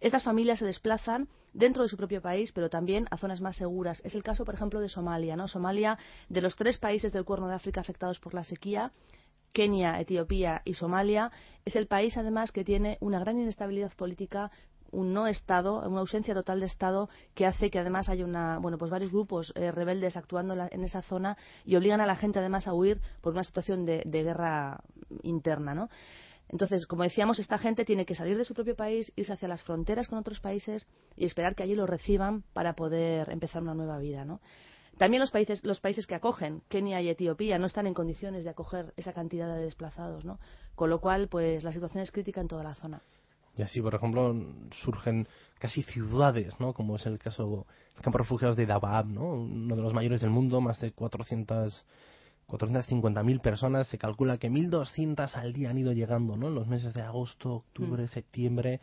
Estas 0.00 0.22
familias 0.22 0.60
se 0.60 0.66
desplazan 0.66 1.28
dentro 1.52 1.82
de 1.82 1.88
su 1.88 1.96
propio 1.96 2.22
país, 2.22 2.52
pero 2.52 2.70
también 2.70 3.06
a 3.10 3.16
zonas 3.16 3.40
más 3.40 3.56
seguras. 3.56 4.00
Es 4.04 4.14
el 4.14 4.22
caso, 4.22 4.44
por 4.44 4.54
ejemplo, 4.54 4.80
de 4.80 4.88
Somalia, 4.88 5.34
¿no? 5.34 5.48
Somalia, 5.48 5.98
de 6.28 6.40
los 6.40 6.54
tres 6.54 6.78
países 6.78 7.12
del 7.12 7.24
Cuerno 7.24 7.48
de 7.48 7.54
África 7.54 7.80
afectados 7.80 8.20
por 8.20 8.34
la 8.34 8.44
sequía, 8.44 8.92
Kenia, 9.52 10.00
Etiopía 10.00 10.62
y 10.64 10.74
Somalia, 10.74 11.30
es 11.64 11.76
el 11.76 11.86
país 11.86 12.16
además 12.16 12.50
que 12.50 12.64
tiene 12.64 12.98
una 13.00 13.20
gran 13.20 13.38
inestabilidad 13.38 13.92
política, 13.94 14.50
un 14.94 15.12
no 15.12 15.26
Estado, 15.26 15.80
una 15.86 16.00
ausencia 16.00 16.34
total 16.34 16.60
de 16.60 16.66
Estado 16.66 17.08
que 17.34 17.46
hace 17.46 17.70
que 17.70 17.78
además 17.78 18.08
haya 18.08 18.24
una, 18.24 18.58
bueno, 18.58 18.78
pues 18.78 18.90
varios 18.90 19.12
grupos 19.12 19.52
eh, 19.56 19.70
rebeldes 19.70 20.16
actuando 20.16 20.54
en, 20.54 20.84
esa 20.84 21.02
zona 21.02 21.36
y 21.64 21.76
obligan 21.76 22.00
a 22.00 22.06
la 22.06 22.16
gente 22.16 22.38
además 22.38 22.66
a 22.66 22.74
huir 22.74 23.00
por 23.20 23.32
una 23.32 23.44
situación 23.44 23.84
de, 23.84 24.02
guerra 24.04 24.80
interna, 25.22 25.74
¿no? 25.74 25.90
Entonces, 26.48 26.86
como 26.86 27.02
decíamos, 27.02 27.38
esta 27.38 27.58
gente 27.58 27.84
tiene 27.84 28.06
que 28.06 28.14
salir 28.14 28.36
de 28.36 28.44
su 28.44 28.54
propio 28.54 28.76
país, 28.76 29.12
irse 29.16 29.32
hacia 29.32 29.48
las 29.48 29.62
fronteras 29.62 30.08
con 30.08 30.18
otros 30.18 30.40
países 30.40 30.86
y 31.16 31.24
esperar 31.24 31.54
que 31.54 31.62
allí 31.62 31.74
lo 31.74 31.86
reciban 31.86 32.44
para 32.52 32.74
poder 32.74 33.30
empezar 33.30 33.62
una 33.62 33.74
nueva 33.74 33.98
vida, 33.98 34.24
¿no? 34.24 34.40
También 34.98 35.20
los 35.20 35.30
países, 35.30 35.64
los 35.64 35.80
países 35.80 36.06
que 36.06 36.14
acogen, 36.14 36.62
Kenia 36.68 37.00
y 37.00 37.08
Etiopía, 37.08 37.58
no 37.58 37.66
están 37.66 37.86
en 37.86 37.94
condiciones 37.94 38.44
de 38.44 38.50
acoger 38.50 38.92
esa 38.96 39.12
cantidad 39.12 39.52
de 39.54 39.62
desplazados, 39.62 40.24
¿no? 40.24 40.38
Con 40.76 40.90
lo 40.90 41.00
cual, 41.00 41.28
pues 41.28 41.64
la 41.64 41.72
situación 41.72 42.02
es 42.02 42.12
crítica 42.12 42.40
en 42.40 42.48
toda 42.48 42.62
la 42.62 42.74
zona. 42.74 43.02
Y 43.56 43.62
así, 43.62 43.80
por 43.80 43.94
ejemplo, 43.94 44.34
surgen 44.82 45.28
casi 45.58 45.82
ciudades, 45.82 46.58
¿no? 46.58 46.72
Como 46.72 46.96
es 46.96 47.06
el 47.06 47.18
caso 47.18 47.66
del 47.94 48.02
campo 48.02 48.18
de 48.18 48.24
refugiados 48.24 48.56
de 48.56 48.66
Dadaab, 48.66 49.06
¿no? 49.06 49.34
Uno 49.34 49.76
de 49.76 49.82
los 49.82 49.94
mayores 49.94 50.20
del 50.20 50.30
mundo, 50.30 50.60
más 50.60 50.80
de 50.80 50.92
400 50.92 51.84
450.000 52.48 53.40
personas, 53.40 53.86
se 53.88 53.98
calcula 53.98 54.38
que 54.38 54.50
1.200 54.50 55.34
al 55.34 55.52
día 55.52 55.70
han 55.70 55.78
ido 55.78 55.92
llegando, 55.92 56.36
¿no? 56.36 56.48
En 56.48 56.54
los 56.54 56.66
meses 56.66 56.94
de 56.94 57.02
agosto, 57.02 57.54
octubre, 57.54 58.04
mm. 58.04 58.08
septiembre. 58.08 58.80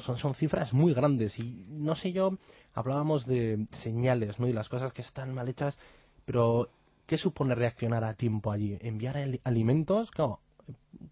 son, 0.00 0.18
son 0.18 0.34
cifras 0.34 0.72
muy 0.72 0.92
grandes 0.92 1.38
y 1.38 1.64
no 1.68 1.94
sé 1.94 2.12
yo, 2.12 2.36
hablábamos 2.74 3.26
de 3.26 3.66
señales, 3.82 4.38
¿no? 4.38 4.48
Y 4.48 4.52
las 4.52 4.68
cosas 4.68 4.92
que 4.92 5.02
están 5.02 5.32
mal 5.32 5.48
hechas, 5.48 5.78
pero 6.24 6.68
¿qué 7.06 7.16
supone 7.16 7.54
reaccionar 7.54 8.04
a 8.04 8.14
tiempo 8.14 8.52
allí? 8.52 8.76
Enviar 8.80 9.16
alimentos, 9.44 10.10
claro, 10.10 10.40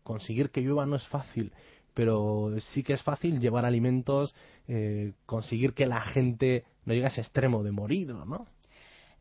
conseguir 0.02 0.50
que 0.50 0.61
llueva 0.61 0.87
no 0.87 0.96
es 0.96 1.06
fácil, 1.08 1.52
pero 1.94 2.55
sí 2.73 2.83
que 2.83 2.94
es 2.94 3.03
fácil 3.03 3.41
llevar 3.41 3.65
alimentos, 3.65 4.35
eh, 4.69 5.13
conseguir 5.27 5.75
que 5.75 5.87
la 5.87 6.01
gente 6.01 6.65
no 6.84 6.94
llegue 6.94 7.06
a 7.06 7.08
ese 7.08 7.20
extremo 7.20 7.63
de 7.63 7.72
morir, 7.72 8.15
¿no? 8.15 8.46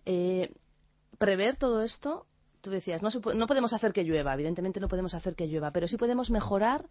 Eh, 0.06 0.52
prever 1.18 1.56
todo 1.58 1.84
esto, 1.84 2.26
tú 2.62 2.70
decías, 2.70 3.02
no, 3.02 3.10
no 3.34 3.48
podemos 3.48 3.74
hacer 3.74 3.94
que 3.94 4.04
llueva, 4.04 4.34
evidentemente 4.34 4.80
no 4.80 4.88
podemos 4.88 5.14
hacer 5.14 5.36
que 5.36 5.48
llueva, 5.48 5.72
pero 5.72 5.88
sí 5.88 5.98
podemos 5.98 6.30
mejorar 6.32 6.86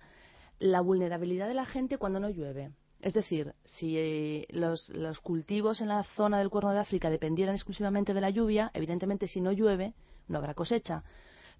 la 0.58 0.80
vulnerabilidad 0.80 1.48
de 1.48 1.54
la 1.54 1.66
gente 1.66 1.98
cuando 1.98 2.20
no 2.20 2.30
llueve. 2.30 2.70
Es 3.00 3.14
decir, 3.14 3.54
si 3.64 3.96
eh, 3.96 4.46
los, 4.50 4.90
cultivos 5.22 5.80
en 5.80 5.88
la 5.88 6.04
zona 6.16 6.38
del 6.38 6.50
Cuerno 6.50 6.72
de 6.72 6.80
África 6.80 7.08
dependieran 7.08 7.54
exclusivamente 7.54 8.12
de 8.12 8.20
la 8.20 8.30
lluvia, 8.30 8.70
evidentemente 8.74 9.26
si 9.26 9.40
no 9.40 9.52
llueve 9.52 9.94
no 10.28 10.38
habrá 10.38 10.54
cosecha. 10.54 11.02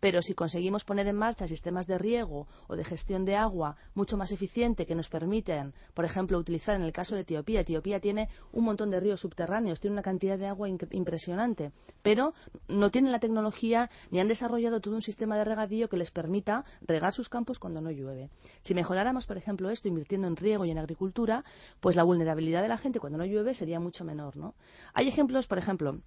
Pero 0.01 0.23
si 0.23 0.35
conseguimos 0.35 0.85
poner 0.85 1.07
en 1.07 1.17
marcha 1.17 1.47
sistemas 1.47 1.87
de 1.87 1.99
riego 1.99 2.49
o 2.69 2.77
de 2.77 2.85
gestión 2.85 3.27
de 3.27 3.37
agua 3.37 3.77
mucho 3.95 4.17
más 4.17 4.33
eficiente 4.33 4.87
que 4.87 4.95
nos 4.95 5.09
permiten, 5.09 5.75
por 5.95 6.07
ejemplo, 6.07 6.39
utilizar 6.39 6.75
en 6.75 6.83
el 6.83 6.93
caso 6.93 7.15
de 7.15 7.21
Etiopía, 7.21 7.61
Etiopía 7.61 8.01
tiene 8.01 8.31
un 8.53 8.65
montón 8.65 8.91
de 8.91 8.99
ríos 8.99 9.21
subterráneos, 9.21 9.79
tiene 9.79 9.93
una 9.95 10.03
cantidad 10.03 10.39
de 10.39 10.47
agua 10.47 10.69
impresionante, 10.69 11.73
pero 12.03 12.33
no 12.69 12.91
tienen 12.91 13.13
la 13.13 13.21
tecnología 13.21 13.91
ni 14.11 14.21
han 14.21 14.29
desarrollado 14.29 14.81
todo 14.81 14.95
un 14.95 15.03
sistema 15.03 15.37
de 15.37 15.45
regadío 15.45 15.89
que 15.89 15.99
les 15.99 16.11
permita 16.11 16.65
regar 16.81 17.13
sus 17.13 17.29
campos 17.29 17.59
cuando 17.59 17.83
no 17.83 17.91
llueve. 17.91 18.31
Si 18.63 18.75
mejoráramos, 18.75 19.27
por 19.27 19.37
ejemplo, 19.37 19.69
esto 19.69 19.89
invirtiendo 19.89 20.27
en 20.27 20.37
riego 20.37 20.65
y 20.65 20.71
en 20.71 20.79
agricultura, 20.79 21.45
pues 21.81 21.95
la 21.95 22.05
vulnerabilidad 22.05 22.63
de 22.63 22.69
la 22.69 22.79
gente 22.79 23.01
cuando 23.01 23.19
no 23.19 23.27
llueve 23.27 23.55
sería 23.55 23.81
mucho 23.81 24.05
menor, 24.05 24.37
¿no? 24.37 24.55
Hay 24.95 25.09
ejemplos, 25.09 25.47
por 25.47 25.59
ejemplo, 25.59 26.01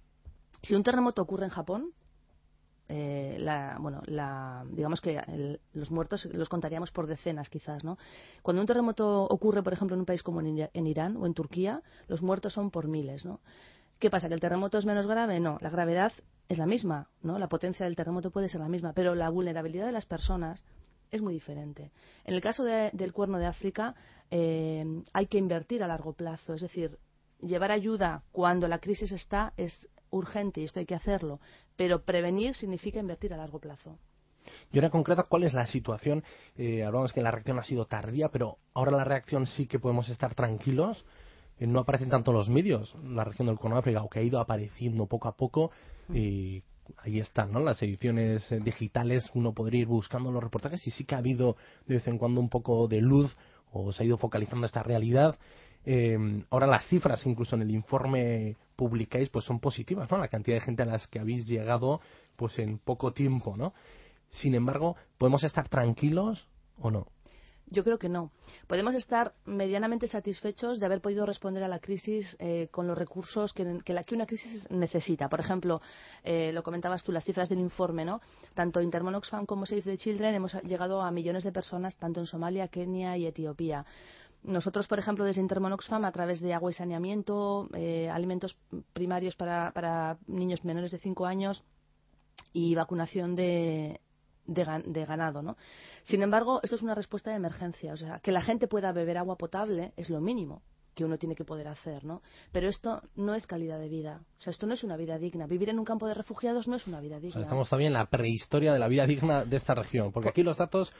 si 0.62 0.74
un 0.74 0.82
terremoto 0.82 1.22
ocurre 1.22 1.44
en 1.44 1.50
Japón, 1.50 1.92
eh, 2.88 3.36
la, 3.40 3.78
bueno, 3.80 4.02
la, 4.06 4.64
digamos 4.70 5.00
que 5.00 5.20
los 5.72 5.90
muertos 5.90 6.26
los 6.26 6.48
contaríamos 6.48 6.90
por 6.90 7.06
decenas 7.06 7.48
quizás, 7.48 7.82
¿no? 7.82 7.96
Cuando 8.42 8.60
un 8.60 8.66
terremoto 8.66 9.24
ocurre, 9.24 9.62
por 9.62 9.72
ejemplo, 9.72 9.94
en 9.94 10.00
un 10.00 10.06
país 10.06 10.22
como 10.22 10.40
en, 10.40 10.86
Irán 10.86 11.16
o 11.16 11.26
en 11.26 11.34
Turquía, 11.34 11.82
los 12.08 12.20
muertos 12.20 12.52
son 12.52 12.70
por 12.70 12.86
miles, 12.86 13.24
¿no? 13.24 13.40
¿Qué 13.98 14.10
pasa? 14.10 14.28
¿Que 14.28 14.34
el 14.34 14.40
terremoto 14.40 14.76
es 14.76 14.84
menos 14.84 15.06
grave? 15.06 15.40
No, 15.40 15.58
la 15.62 15.70
gravedad 15.70 16.12
es 16.48 16.58
la 16.58 16.66
misma, 16.66 17.08
¿no? 17.22 17.38
La 17.38 17.48
potencia 17.48 17.86
del 17.86 17.96
terremoto 17.96 18.30
puede 18.30 18.50
ser 18.50 18.60
la 18.60 18.68
misma, 18.68 18.92
pero 18.92 19.14
la 19.14 19.30
vulnerabilidad 19.30 19.86
de 19.86 19.92
las 19.92 20.04
personas 20.04 20.62
es 21.10 21.22
muy 21.22 21.32
diferente. 21.32 21.90
En 22.24 22.34
el 22.34 22.42
caso 22.42 22.64
del 22.64 23.12
cuerno 23.12 23.38
de 23.38 23.46
África 23.46 23.94
eh, 24.30 24.84
hay 25.12 25.26
que 25.26 25.38
invertir 25.38 25.82
a 25.82 25.86
largo 25.86 26.12
plazo, 26.12 26.54
es 26.54 26.60
decir, 26.60 26.98
llevar 27.40 27.70
ayuda 27.70 28.22
cuando 28.32 28.68
la 28.68 28.78
crisis 28.78 29.12
está 29.12 29.52
es 29.56 29.88
urgente 30.14 30.60
y 30.60 30.64
esto 30.64 30.80
hay 30.80 30.86
que 30.86 30.94
hacerlo, 30.94 31.40
pero 31.76 32.02
prevenir 32.02 32.54
significa 32.54 32.98
invertir 32.98 33.34
a 33.34 33.36
largo 33.36 33.58
plazo. 33.58 33.98
Y 34.72 34.78
ahora 34.78 34.90
concreta, 34.90 35.24
¿cuál 35.24 35.44
es 35.44 35.54
la 35.54 35.66
situación? 35.66 36.22
Eh, 36.56 36.84
hablamos 36.84 37.12
que 37.12 37.22
la 37.22 37.30
reacción 37.30 37.58
ha 37.58 37.64
sido 37.64 37.86
tardía, 37.86 38.28
pero 38.28 38.58
ahora 38.74 38.92
la 38.92 39.04
reacción 39.04 39.46
sí 39.46 39.66
que 39.66 39.78
podemos 39.78 40.08
estar 40.08 40.34
tranquilos. 40.34 41.04
Eh, 41.58 41.66
no 41.66 41.80
aparecen 41.80 42.10
tanto 42.10 42.32
los 42.32 42.48
medios, 42.48 42.94
la 43.04 43.24
región 43.24 43.46
del 43.46 43.58
Cono 43.58 43.78
África, 43.78 44.02
o 44.02 44.10
que 44.10 44.18
ha 44.18 44.22
ido 44.22 44.40
apareciendo 44.40 45.06
poco 45.06 45.28
a 45.28 45.36
poco. 45.36 45.70
Y 46.12 46.62
ahí 46.98 47.20
están, 47.20 47.52
¿no? 47.52 47.60
Las 47.60 47.82
ediciones 47.82 48.50
eh, 48.52 48.60
digitales, 48.60 49.30
uno 49.34 49.54
podría 49.54 49.82
ir 49.82 49.86
buscando 49.86 50.30
los 50.30 50.42
reportajes 50.42 50.86
y 50.86 50.90
sí 50.90 51.04
que 51.04 51.14
ha 51.14 51.18
habido 51.18 51.56
de 51.86 51.94
vez 51.94 52.06
en 52.06 52.18
cuando 52.18 52.40
un 52.40 52.48
poco 52.48 52.88
de 52.88 53.00
luz 53.00 53.34
o 53.72 53.92
se 53.92 54.02
ha 54.02 54.06
ido 54.06 54.18
focalizando 54.18 54.66
esta 54.66 54.82
realidad. 54.82 55.38
Eh, 55.86 56.42
ahora 56.50 56.66
las 56.66 56.86
cifras, 56.86 57.24
incluso 57.26 57.56
en 57.56 57.62
el 57.62 57.70
informe 57.70 58.56
publicáis, 58.76 59.28
pues 59.28 59.44
son 59.44 59.60
positivas, 59.60 60.10
¿no? 60.10 60.18
La 60.18 60.28
cantidad 60.28 60.56
de 60.56 60.62
gente 60.62 60.82
a 60.82 60.86
las 60.86 61.06
que 61.06 61.18
habéis 61.18 61.46
llegado, 61.46 62.00
pues 62.36 62.58
en 62.58 62.78
poco 62.78 63.12
tiempo, 63.12 63.56
¿no? 63.56 63.74
Sin 64.28 64.54
embargo, 64.54 64.96
¿podemos 65.18 65.44
estar 65.44 65.68
tranquilos 65.68 66.48
o 66.78 66.90
no? 66.90 67.06
Yo 67.66 67.82
creo 67.82 67.98
que 67.98 68.08
no. 68.08 68.30
Podemos 68.66 68.94
estar 68.94 69.32
medianamente 69.46 70.06
satisfechos 70.06 70.78
de 70.78 70.86
haber 70.86 71.00
podido 71.00 71.24
responder 71.24 71.62
a 71.62 71.68
la 71.68 71.78
crisis 71.78 72.36
eh, 72.38 72.68
con 72.70 72.86
los 72.86 72.96
recursos 72.96 73.52
que, 73.52 73.64
la, 73.86 74.04
que, 74.04 74.14
una 74.14 74.26
crisis 74.26 74.70
necesita. 74.70 75.28
Por 75.28 75.40
ejemplo, 75.40 75.80
eh, 76.24 76.52
lo 76.52 76.62
comentabas 76.62 77.02
tú, 77.02 77.10
las 77.10 77.24
cifras 77.24 77.48
del 77.48 77.60
informe, 77.60 78.04
¿no? 78.04 78.20
Tanto 78.54 78.82
Intermon 78.82 79.14
Oxfam 79.14 79.46
como 79.46 79.66
Save 79.66 79.82
the 79.82 79.96
Children 79.96 80.34
hemos 80.34 80.54
llegado 80.62 81.00
a 81.00 81.10
millones 81.10 81.42
de 81.42 81.52
personas, 81.52 81.96
tanto 81.96 82.20
en 82.20 82.26
Somalia, 82.26 82.68
Kenia 82.68 83.16
y 83.16 83.26
Etiopía. 83.26 83.86
Nosotros, 84.44 84.86
por 84.86 84.98
ejemplo, 84.98 85.24
desde 85.24 85.40
Intermon 85.40 85.72
Oxfam, 85.72 86.04
a 86.04 86.12
través 86.12 86.40
de 86.40 86.52
agua 86.52 86.70
y 86.70 86.74
saneamiento, 86.74 87.68
eh, 87.72 88.10
alimentos 88.10 88.56
primarios 88.92 89.36
para, 89.36 89.72
para 89.72 90.18
niños 90.26 90.64
menores 90.64 90.90
de 90.90 90.98
5 90.98 91.24
años 91.24 91.64
y 92.52 92.74
vacunación 92.74 93.34
de, 93.36 94.00
de, 94.46 95.04
ganado, 95.06 95.42
¿no? 95.42 95.56
Sin 96.04 96.22
embargo, 96.22 96.60
esto 96.62 96.76
es 96.76 96.82
una 96.82 96.94
respuesta 96.94 97.30
de 97.30 97.36
emergencia, 97.36 97.94
o 97.94 97.96
sea, 97.96 98.20
que 98.20 98.32
la 98.32 98.42
gente 98.42 98.68
pueda 98.68 98.92
beber 98.92 99.16
agua 99.16 99.36
potable 99.36 99.92
es 99.96 100.10
lo 100.10 100.20
mínimo 100.20 100.62
que 100.94 101.04
uno 101.04 101.18
tiene 101.18 101.34
que 101.34 101.44
poder 101.44 101.68
hacer, 101.68 102.04
¿no? 102.04 102.22
Pero 102.52 102.68
esto 102.68 103.02
no 103.16 103.34
es 103.34 103.46
calidad 103.46 103.78
de 103.78 103.88
vida, 103.88 104.22
o 104.38 104.42
sea, 104.42 104.50
esto 104.50 104.66
no 104.66 104.74
es 104.74 104.84
una 104.84 104.96
vida 104.96 105.18
digna. 105.18 105.46
Vivir 105.46 105.68
en 105.70 105.78
un 105.78 105.84
campo 105.84 106.06
de 106.06 106.14
refugiados 106.14 106.68
no 106.68 106.76
es 106.76 106.86
una 106.86 107.00
vida 107.00 107.20
digna. 107.20 107.40
estamos 107.40 107.68
todavía 107.68 107.88
en 107.88 107.94
la 107.94 108.06
prehistoria 108.06 108.72
de 108.72 108.78
la 108.78 108.88
vida 108.88 109.06
digna 109.06 109.44
de 109.44 109.56
esta 109.56 109.74
región, 109.74 110.12
porque 110.12 110.28
aquí 110.28 110.42
los 110.42 110.56
datos, 110.56 110.92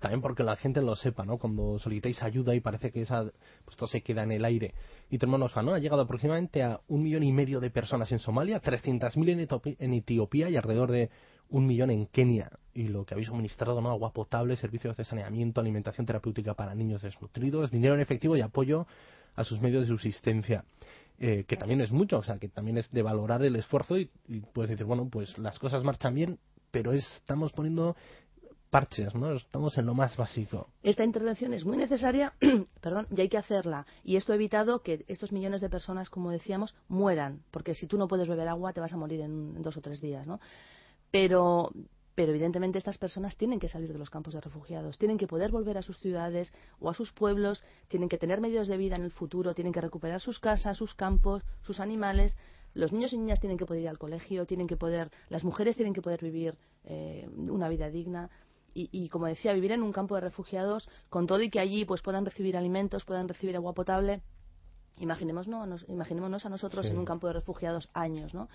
también 0.00 0.20
porque 0.20 0.42
la 0.42 0.56
gente 0.56 0.80
lo 0.82 0.96
sepa, 0.96 1.24
¿no? 1.24 1.38
Cuando 1.38 1.78
solicitáis 1.78 2.22
ayuda 2.22 2.54
y 2.54 2.60
parece 2.60 2.90
que 2.90 3.02
esa, 3.02 3.22
pues 3.22 3.70
esto 3.70 3.86
se 3.86 4.02
queda 4.02 4.22
en 4.22 4.32
el 4.32 4.44
aire. 4.44 4.74
Y 5.10 5.18
tenemos, 5.18 5.54
¿no? 5.56 5.74
Ha 5.74 5.78
llegado 5.78 6.02
aproximadamente 6.02 6.62
a 6.62 6.80
un 6.88 7.02
millón 7.02 7.22
y 7.22 7.32
medio 7.32 7.60
de 7.60 7.70
personas 7.70 8.10
en 8.12 8.18
Somalia, 8.18 8.60
300.000 8.62 9.76
en 9.78 9.92
Etiopía 9.94 10.48
y 10.48 10.56
alrededor 10.56 10.92
de 10.92 11.10
un 11.50 11.66
millón 11.66 11.90
en 11.90 12.06
Kenia 12.06 12.50
y 12.72 12.88
lo 12.88 13.04
que 13.04 13.14
habéis 13.14 13.28
suministrado, 13.28 13.80
¿no? 13.80 13.90
Agua 13.90 14.12
potable, 14.12 14.56
servicios 14.56 14.96
de 14.96 15.04
saneamiento, 15.04 15.60
alimentación 15.60 16.06
terapéutica 16.06 16.54
para 16.54 16.74
niños 16.74 17.02
desnutridos, 17.02 17.70
dinero 17.70 17.94
en 17.94 18.00
efectivo 18.00 18.36
y 18.36 18.40
apoyo 18.40 18.86
a 19.36 19.44
sus 19.44 19.60
medios 19.60 19.82
de 19.82 19.88
subsistencia. 19.88 20.64
Eh, 21.18 21.44
que 21.46 21.56
también 21.56 21.82
es 21.82 21.92
mucho, 21.92 22.18
o 22.18 22.22
sea, 22.22 22.38
que 22.38 22.48
también 22.48 22.78
es 22.78 22.90
de 22.90 23.02
valorar 23.02 23.42
el 23.42 23.54
esfuerzo 23.56 23.98
y, 23.98 24.10
puedes 24.54 24.70
decir, 24.70 24.86
bueno, 24.86 25.06
pues 25.10 25.36
las 25.36 25.58
cosas 25.58 25.84
marchan 25.84 26.14
bien, 26.14 26.38
pero 26.70 26.92
estamos 26.92 27.52
poniendo 27.52 27.94
parches, 28.70 29.14
¿no? 29.14 29.32
Estamos 29.32 29.76
en 29.76 29.84
lo 29.84 29.92
más 29.92 30.16
básico. 30.16 30.68
Esta 30.82 31.04
intervención 31.04 31.52
es 31.52 31.66
muy 31.66 31.76
necesaria, 31.76 32.32
perdón, 32.80 33.06
y 33.14 33.20
hay 33.20 33.28
que 33.28 33.36
hacerla. 33.36 33.86
Y 34.02 34.16
esto 34.16 34.32
ha 34.32 34.36
evitado 34.36 34.82
que 34.82 35.04
estos 35.08 35.30
millones 35.30 35.60
de 35.60 35.68
personas, 35.68 36.08
como 36.08 36.30
decíamos, 36.30 36.74
mueran, 36.88 37.42
porque 37.50 37.74
si 37.74 37.86
tú 37.86 37.98
no 37.98 38.08
puedes 38.08 38.28
beber 38.28 38.48
agua 38.48 38.72
te 38.72 38.80
vas 38.80 38.92
a 38.92 38.96
morir 38.96 39.20
en 39.20 39.60
dos 39.60 39.76
o 39.76 39.82
tres 39.82 40.00
días, 40.00 40.26
¿no? 40.26 40.40
Pero, 41.10 41.70
pero 42.14 42.30
evidentemente 42.30 42.78
estas 42.78 42.98
personas 42.98 43.36
tienen 43.36 43.60
que 43.60 43.68
salir 43.68 43.92
de 43.92 43.98
los 43.98 44.10
campos 44.10 44.34
de 44.34 44.40
refugiados, 44.40 44.98
tienen 44.98 45.18
que 45.18 45.26
poder 45.26 45.50
volver 45.50 45.78
a 45.78 45.82
sus 45.82 45.98
ciudades 45.98 46.52
o 46.78 46.90
a 46.90 46.94
sus 46.94 47.12
pueblos, 47.12 47.62
tienen 47.88 48.08
que 48.08 48.18
tener 48.18 48.40
medios 48.40 48.68
de 48.68 48.76
vida 48.76 48.96
en 48.96 49.02
el 49.02 49.12
futuro, 49.12 49.54
tienen 49.54 49.72
que 49.72 49.80
recuperar 49.80 50.20
sus 50.20 50.38
casas, 50.38 50.76
sus 50.76 50.94
campos, 50.94 51.42
sus 51.62 51.80
animales. 51.80 52.36
Los 52.74 52.92
niños 52.92 53.12
y 53.12 53.18
niñas 53.18 53.40
tienen 53.40 53.58
que 53.58 53.66
poder 53.66 53.82
ir 53.82 53.88
al 53.88 53.98
colegio, 53.98 54.46
tienen 54.46 54.66
que 54.66 54.76
poder, 54.76 55.10
las 55.28 55.44
mujeres 55.44 55.76
tienen 55.76 55.92
que 55.92 56.02
poder 56.02 56.22
vivir 56.22 56.56
eh, 56.84 57.28
una 57.36 57.68
vida 57.68 57.90
digna. 57.90 58.30
Y, 58.72 59.08
como 59.08 59.26
decía, 59.26 59.52
vivir 59.52 59.72
en 59.72 59.82
un 59.82 59.92
campo 59.92 60.14
de 60.14 60.20
refugiados 60.20 60.88
con 61.08 61.26
todo 61.26 61.42
y 61.42 61.50
que 61.50 61.58
allí 61.58 61.84
pues 61.84 62.02
puedan 62.02 62.24
recibir 62.24 62.56
alimentos, 62.56 63.04
puedan 63.04 63.26
recibir 63.26 63.56
agua 63.56 63.74
potable. 63.74 64.22
Imaginémonos, 64.98 65.84
imaginémonos 65.88 66.46
a 66.46 66.48
nosotros 66.48 66.86
en 66.86 66.96
un 66.96 67.04
campo 67.04 67.26
de 67.26 67.32
refugiados 67.32 67.88
años, 67.94 68.32
¿no? 68.32 68.48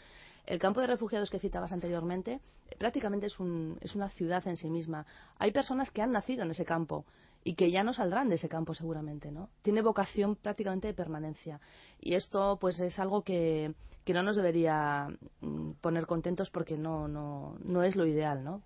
El 0.46 0.60
campo 0.60 0.82
de 0.82 0.88
refugiados 0.88 1.30
que 1.30 1.40
citabas 1.40 1.72
anteriormente 1.72 2.40
eh, 2.70 2.76
prácticamente 2.78 3.28
es, 3.28 3.40
una 3.40 4.10
ciudad 4.10 4.48
en 4.48 4.58
sí 4.58 4.70
misma. 4.70 5.06
Hay 5.38 5.52
personas 5.52 5.92
que 5.92 6.02
han 6.02 6.12
nacido 6.12 6.44
en 6.44 6.52
ese 6.52 6.66
campo 6.66 7.06
y 7.44 7.56
que 7.56 7.72
ya 7.72 7.84
no 7.84 7.94
saldrán 7.94 8.30
de 8.30 8.36
ese 8.36 8.50
campo 8.50 8.74
seguramente, 8.74 9.32
¿no? 9.32 9.50
Tiene 9.62 9.82
vocación 9.82 10.36
prácticamente 10.36 10.88
de 10.88 10.94
permanencia. 10.94 11.60
Y 12.00 12.16
esto 12.16 12.58
pues 12.60 12.80
es 12.80 12.98
algo 13.00 13.24
que, 13.24 13.74
no 14.08 14.24
nos 14.24 14.36
debería 14.36 15.08
mm, 15.42 15.72
poner 15.82 16.06
contentos 16.06 16.50
porque 16.50 16.78
no, 16.78 17.08
no, 17.08 17.84
es 17.84 17.96
lo 17.96 18.06
ideal, 18.06 18.44
¿no? 18.44 18.62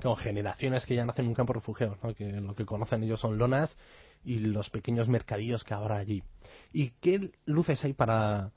Con 0.00 0.16
generaciones 0.16 0.84
que 0.86 0.96
ya 0.96 1.04
nacen 1.04 1.24
en 1.26 1.30
un 1.30 1.34
campo 1.34 1.52
refugiados, 1.52 2.02
¿no? 2.02 2.12
que 2.14 2.32
lo 2.32 2.56
que 2.56 2.66
conocen 2.66 3.04
ellos 3.04 3.20
son 3.20 3.38
lonas 3.38 3.76
y 4.24 4.38
los 4.38 4.68
pequeños 4.70 5.08
mercadillos 5.08 5.62
que 5.62 5.74
habrá 5.74 5.98
allí. 5.98 6.24
¿Y 6.72 6.90
qué 7.00 7.30
luces 7.44 7.84
hay 7.84 7.92
para, 7.92 8.50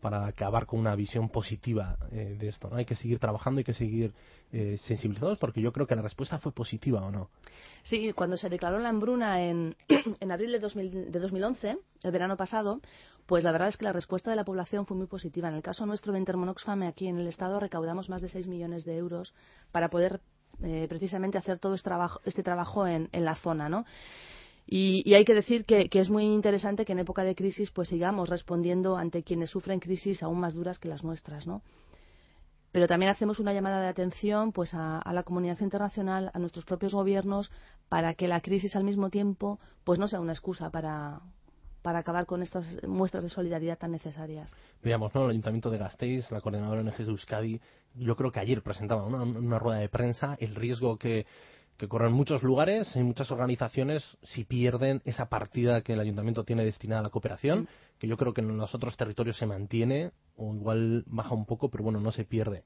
para 0.00 0.26
acabar 0.26 0.66
con 0.66 0.80
una 0.80 0.94
visión 0.94 1.28
positiva 1.28 1.96
eh, 2.10 2.36
de 2.38 2.48
esto. 2.48 2.68
¿no? 2.68 2.76
Hay 2.76 2.84
que 2.84 2.94
seguir 2.94 3.18
trabajando, 3.18 3.58
hay 3.58 3.64
que 3.64 3.74
seguir 3.74 4.12
eh, 4.52 4.76
sensibilizados, 4.78 5.38
porque 5.38 5.60
yo 5.60 5.72
creo 5.72 5.86
que 5.86 5.94
la 5.94 6.02
respuesta 6.02 6.38
fue 6.38 6.52
positiva, 6.52 7.04
¿o 7.04 7.10
no? 7.10 7.30
Sí, 7.82 8.12
cuando 8.12 8.36
se 8.36 8.48
declaró 8.48 8.78
la 8.78 8.88
hambruna 8.88 9.42
en, 9.42 9.76
en 10.20 10.32
abril 10.32 10.52
de, 10.52 10.58
2011, 10.58 11.78
el 12.02 12.10
verano 12.10 12.36
pasado, 12.36 12.80
pues 13.26 13.44
la 13.44 13.52
verdad 13.52 13.68
es 13.68 13.76
que 13.76 13.84
la 13.84 13.92
respuesta 13.92 14.30
de 14.30 14.36
la 14.36 14.44
población 14.44 14.86
fue 14.86 14.96
muy 14.96 15.06
positiva. 15.06 15.48
En 15.48 15.54
el 15.54 15.62
caso 15.62 15.86
nuestro 15.86 16.12
de 16.12 16.18
Intermonoxfame, 16.18 16.88
aquí 16.88 17.06
en 17.06 17.18
el 17.18 17.28
Estado, 17.28 17.60
recaudamos 17.60 18.08
más 18.08 18.22
de 18.22 18.28
6 18.28 18.46
millones 18.46 18.84
de 18.84 18.96
euros 18.96 19.34
para 19.70 19.88
poder 19.88 20.20
eh, 20.62 20.86
precisamente 20.88 21.38
hacer 21.38 21.58
todo 21.58 21.74
este 21.74 21.88
trabajo, 21.88 22.20
este 22.24 22.42
trabajo 22.42 22.86
en, 22.86 23.08
en 23.12 23.24
la 23.24 23.36
zona, 23.36 23.68
¿no? 23.68 23.84
Y, 24.72 25.14
hay 25.14 25.24
que 25.24 25.34
decir 25.34 25.64
que, 25.64 25.88
es 25.92 26.10
muy 26.10 26.22
interesante 26.22 26.84
que 26.84 26.92
en 26.92 27.00
época 27.00 27.24
de 27.24 27.34
crisis 27.34 27.72
pues 27.72 27.88
sigamos 27.88 28.28
respondiendo 28.28 28.96
ante 28.96 29.24
quienes 29.24 29.50
sufren 29.50 29.80
crisis 29.80 30.22
aún 30.22 30.38
más 30.38 30.54
duras 30.54 30.78
que 30.78 30.88
las 30.88 31.02
nuestras, 31.02 31.44
¿no? 31.44 31.62
Pero 32.70 32.86
también 32.86 33.10
hacemos 33.10 33.40
una 33.40 33.52
llamada 33.52 33.80
de 33.80 33.88
atención 33.88 34.52
pues 34.52 34.72
a, 34.72 35.02
la 35.12 35.24
comunidad 35.24 35.58
internacional, 35.58 36.30
a 36.34 36.38
nuestros 36.38 36.64
propios 36.64 36.94
gobiernos, 36.94 37.50
para 37.88 38.14
que 38.14 38.28
la 38.28 38.40
crisis 38.42 38.76
al 38.76 38.84
mismo 38.84 39.10
tiempo 39.10 39.58
pues 39.82 39.98
no 39.98 40.06
sea 40.06 40.20
una 40.20 40.34
excusa 40.34 40.70
para, 40.70 41.18
para 41.82 41.98
acabar 41.98 42.26
con 42.26 42.40
estas 42.40 42.64
muestras 42.86 43.24
de 43.24 43.28
solidaridad 43.28 43.76
tan 43.76 43.90
necesarias. 43.90 44.54
Veamos, 44.84 45.12
¿no? 45.16 45.24
El 45.24 45.30
Ayuntamiento 45.30 45.70
de 45.70 45.78
Gasteiz, 45.78 46.30
la 46.30 46.40
coordinadora 46.40 46.82
ONG 46.82 46.96
de 46.96 47.10
Euskadi, 47.10 47.60
yo 47.96 48.14
creo 48.14 48.30
que 48.30 48.38
ayer 48.38 48.62
presentaba 48.62 49.04
una 49.04 49.58
rueda 49.58 49.80
de 49.80 49.88
prensa 49.88 50.36
el 50.38 50.54
riesgo 50.54 50.96
que 50.96 51.26
que 51.80 51.88
corren 51.88 52.12
muchos 52.12 52.42
lugares 52.42 52.94
y 52.94 53.02
muchas 53.02 53.30
organizaciones 53.30 54.04
si 54.22 54.44
pierden 54.44 55.00
esa 55.06 55.30
partida 55.30 55.80
que 55.80 55.94
el 55.94 56.00
ayuntamiento 56.00 56.44
tiene 56.44 56.62
destinada 56.62 57.00
a 57.00 57.04
la 57.04 57.08
cooperación, 57.08 57.60
mm. 57.60 57.66
que 57.98 58.06
yo 58.06 58.18
creo 58.18 58.34
que 58.34 58.42
en 58.42 58.54
los 58.58 58.74
otros 58.74 58.98
territorios 58.98 59.38
se 59.38 59.46
mantiene 59.46 60.10
o 60.36 60.54
igual 60.54 61.04
baja 61.06 61.34
un 61.34 61.46
poco, 61.46 61.70
pero 61.70 61.82
bueno, 61.82 61.98
no 61.98 62.12
se 62.12 62.26
pierde. 62.26 62.64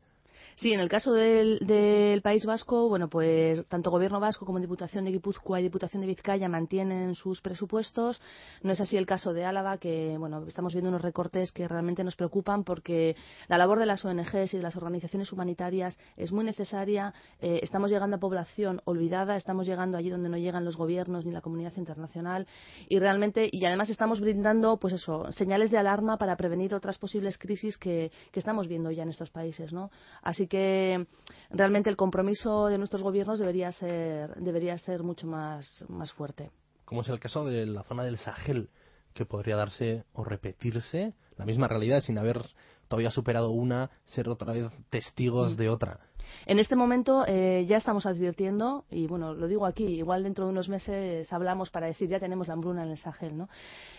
Sí, 0.56 0.72
en 0.72 0.78
el 0.78 0.88
caso 0.88 1.12
del, 1.12 2.20
País 2.22 2.46
Vasco, 2.46 2.88
bueno, 2.88 3.08
pues 3.08 3.66
tanto 3.66 3.90
Gobierno 3.90 4.20
Vasco 4.20 4.46
como 4.46 4.60
Diputación 4.60 5.04
de 5.04 5.10
Guipúzcoa 5.10 5.58
y 5.58 5.64
Diputación 5.64 6.00
de 6.00 6.06
Vizcaya 6.06 6.48
mantienen 6.48 7.16
sus 7.16 7.40
presupuestos. 7.40 8.20
No 8.62 8.72
es 8.72 8.80
así 8.80 8.96
el 8.96 9.04
caso 9.04 9.32
de 9.32 9.44
Álava, 9.44 9.78
que 9.78 10.14
bueno, 10.16 10.44
estamos 10.46 10.72
viendo 10.72 10.90
unos 10.90 11.02
recortes 11.02 11.50
que 11.50 11.66
realmente 11.66 12.04
nos 12.04 12.14
preocupan 12.14 12.62
porque 12.62 13.16
la 13.48 13.58
labor 13.58 13.80
de 13.80 13.86
las 13.86 14.04
ONGs 14.04 14.54
y 14.54 14.56
de 14.56 14.62
las 14.62 14.76
organizaciones 14.76 15.32
humanitarias 15.32 15.98
es 16.16 16.30
muy 16.30 16.44
necesaria. 16.44 17.12
Eh, 17.40 17.58
estamos 17.62 17.90
llegando 17.90 18.16
a 18.16 18.20
población 18.20 18.80
olvidada, 18.84 19.34
estamos 19.34 19.66
llegando 19.66 19.98
allí 19.98 20.10
donde 20.10 20.28
no 20.28 20.36
llegan 20.36 20.64
los 20.64 20.76
gobiernos 20.76 21.26
ni 21.26 21.32
la 21.32 21.40
comunidad 21.40 21.72
internacional 21.76 22.46
y 22.88 23.00
realmente 23.00 23.48
y 23.50 23.64
además 23.64 23.90
estamos 23.90 24.20
brindando, 24.20 24.76
pues 24.76 24.94
eso, 24.94 25.32
señales 25.32 25.72
de 25.72 25.78
alarma 25.78 26.16
para 26.16 26.36
prevenir 26.36 26.74
otras 26.74 26.96
posibles 26.98 27.38
crisis 27.38 27.76
que, 27.76 28.12
que 28.30 28.38
estamos 28.38 28.68
viendo 28.68 28.92
ya 28.92 29.02
en 29.02 29.08
estos 29.08 29.30
países, 29.30 29.72
¿no? 29.72 29.90
Así 30.22 30.43
Así 30.44 30.48
que 30.50 31.06
realmente 31.48 31.88
el 31.88 31.96
compromiso 31.96 32.66
de 32.66 32.76
nuestros 32.76 33.02
gobiernos 33.02 33.38
debería 33.38 33.72
ser, 33.72 34.34
debería 34.34 34.76
ser 34.76 35.02
mucho 35.02 35.26
más, 35.26 35.82
más 35.88 36.12
fuerte. 36.12 36.50
Como 36.84 37.00
es 37.00 37.08
el 37.08 37.18
caso 37.18 37.46
de 37.46 37.64
la 37.64 37.82
zona 37.84 38.04
del 38.04 38.18
Sahel, 38.18 38.68
que 39.14 39.24
podría 39.24 39.56
darse 39.56 40.04
o 40.12 40.22
repetirse 40.22 41.14
la 41.38 41.46
misma 41.46 41.66
realidad 41.66 42.02
sin 42.02 42.18
haber 42.18 42.42
todavía 42.88 43.10
superado 43.10 43.52
una, 43.52 43.88
ser 44.04 44.28
otra 44.28 44.52
vez 44.52 44.70
testigos 44.90 45.56
de 45.56 45.70
otra. 45.70 46.00
En 46.46 46.58
este 46.58 46.76
momento 46.76 47.24
eh, 47.26 47.64
ya 47.68 47.76
estamos 47.76 48.06
advirtiendo, 48.06 48.84
y 48.90 49.06
bueno, 49.06 49.34
lo 49.34 49.46
digo 49.46 49.66
aquí, 49.66 49.84
igual 49.84 50.22
dentro 50.22 50.44
de 50.44 50.50
unos 50.50 50.68
meses 50.68 51.32
hablamos 51.32 51.70
para 51.70 51.86
decir 51.86 52.08
ya 52.08 52.20
tenemos 52.20 52.48
la 52.48 52.54
hambruna 52.54 52.84
en 52.84 52.90
el 52.90 52.98
Sahel, 52.98 53.36
¿no? 53.36 53.48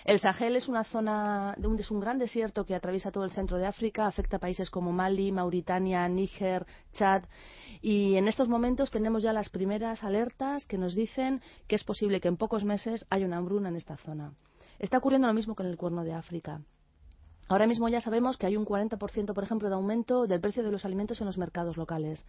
El 0.03 0.19
Sahel 0.19 0.55
es 0.55 0.67
una 0.67 0.83
zona, 0.83 1.55
de 1.57 1.67
un, 1.67 1.79
es 1.79 1.91
un 1.91 1.99
gran 1.99 2.19
desierto 2.19 2.65
que 2.65 2.75
atraviesa 2.75 3.11
todo 3.11 3.23
el 3.23 3.31
centro 3.31 3.57
de 3.57 3.65
África, 3.65 4.07
afecta 4.07 4.37
a 4.37 4.39
países 4.39 4.69
como 4.69 4.91
Mali, 4.91 5.31
Mauritania, 5.31 6.07
Níger, 6.07 6.65
Chad, 6.93 7.23
y 7.81 8.15
en 8.15 8.27
estos 8.27 8.49
momentos 8.49 8.91
tenemos 8.91 9.23
ya 9.23 9.33
las 9.33 9.49
primeras 9.49 10.03
alertas 10.03 10.65
que 10.65 10.77
nos 10.77 10.95
dicen 10.95 11.41
que 11.67 11.75
es 11.75 11.83
posible 11.83 12.19
que 12.21 12.27
en 12.27 12.37
pocos 12.37 12.63
meses 12.63 13.05
haya 13.09 13.25
una 13.25 13.37
hambruna 13.37 13.69
en 13.69 13.75
esta 13.75 13.97
zona. 13.97 14.33
Está 14.79 14.97
ocurriendo 14.97 15.27
lo 15.27 15.33
mismo 15.33 15.55
con 15.55 15.65
el 15.65 15.77
Cuerno 15.77 16.03
de 16.03 16.13
África. 16.13 16.61
Ahora 17.47 17.67
mismo 17.67 17.87
ya 17.89 18.01
sabemos 18.01 18.37
que 18.37 18.47
hay 18.47 18.57
un 18.57 18.65
40%, 18.65 19.33
por 19.33 19.43
ejemplo, 19.43 19.69
de 19.69 19.75
aumento 19.75 20.25
del 20.25 20.41
precio 20.41 20.63
de 20.63 20.71
los 20.71 20.85
alimentos 20.85 21.19
en 21.21 21.27
los 21.27 21.37
mercados 21.37 21.77
locales. 21.77 22.23